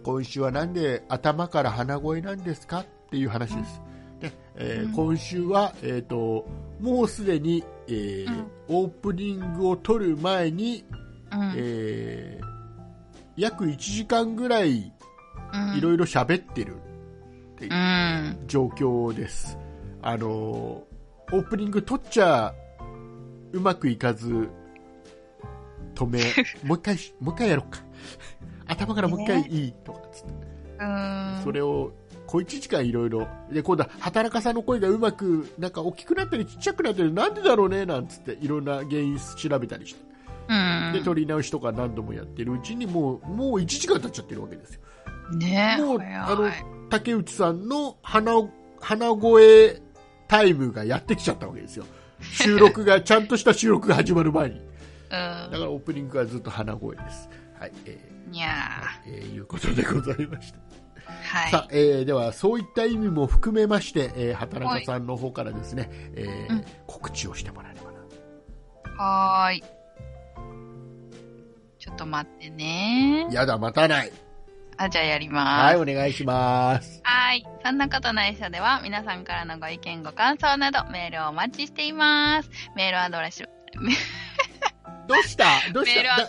[0.02, 3.80] 今週はなんで頭から鼻声なんですかっていう話です。
[4.22, 6.46] で、えーうん今週は、えっ、と、
[6.80, 10.84] もうすでに、えーオープニングを撮る前に、
[11.32, 11.52] うん。
[11.56, 12.52] えー
[13.36, 14.92] 約1時間ぐらい
[15.54, 18.38] うんいろいろ喋ってるっていううん。
[18.46, 19.58] 状況です。
[20.02, 20.92] あのー
[21.34, 22.52] オープニング撮っちゃ
[23.52, 24.48] うまくいかず、
[25.94, 26.20] 止め、
[26.62, 27.80] もう一回し、もう一回やろうか。
[28.66, 30.32] 頭からもう一回いいとかつって。
[30.78, 31.40] うん。
[31.42, 31.92] それを
[32.32, 40.00] 小1時間いろいろで今度は畑中さんの声がうまくなんか大きくなったりちっちゃくなったりなんでだろうねなんつっていろんな原因調べたりして
[40.48, 40.92] うん。
[40.94, 44.80] で撮り直しとか何度もやってるうちにもうもう1時間経っちゃってるわけですよ
[45.36, 46.52] ねもう早あのい
[46.88, 48.32] 竹内さんの鼻
[48.80, 49.82] 鼻声
[50.26, 51.84] タイムがやってきちゃったわけですよ
[52.22, 54.56] 収録が、ちゃんとした収録が始まる前に。
[55.10, 57.28] うだからオープニングはずっと鼻声です。
[57.58, 57.98] はい、え
[58.28, 58.30] ん。
[58.30, 60.71] にゃーえーいうことでございました。
[61.46, 61.50] ー。
[61.50, 67.98] さあは、えーでは、そういった意味も含めまして、えー畑中さんの方からですね、えーうん告知をしてもらえればな。
[67.98, 68.02] い。
[68.98, 69.64] はーい。
[71.78, 73.26] ちょっと待ってね。
[73.32, 74.12] やだ、待たない。
[74.76, 75.76] あ、じゃあやりはい、ます。
[75.78, 77.00] お願いします。
[77.02, 77.44] はい。
[77.64, 82.50] そんなことないしょでは、皆さんからのご意見、ご感想など、メールをお待ちしています。
[82.76, 83.42] メールアドレス、
[85.08, 85.44] どうした？
[85.72, 86.28] どうした？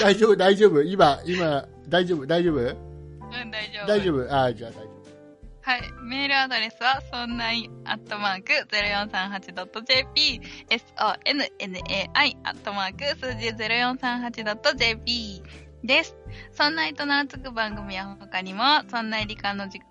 [0.00, 0.82] 大丈夫、大丈夫？
[0.82, 2.87] 今、今、大丈夫、大丈夫？
[3.32, 3.86] うん、大丈夫。
[3.86, 4.22] 大丈夫。
[4.34, 4.98] あーじゃあ大丈夫。
[5.60, 5.82] はい。
[6.02, 10.40] メールアドレスは、そんない、アットマーク、0438.jp、
[10.70, 11.50] sonnai、
[12.42, 15.42] アットマーク、数字 0438.jp
[15.84, 16.16] です。
[16.52, 19.82] そんないと名付く番組は他にも、そんない理科のじ、ん？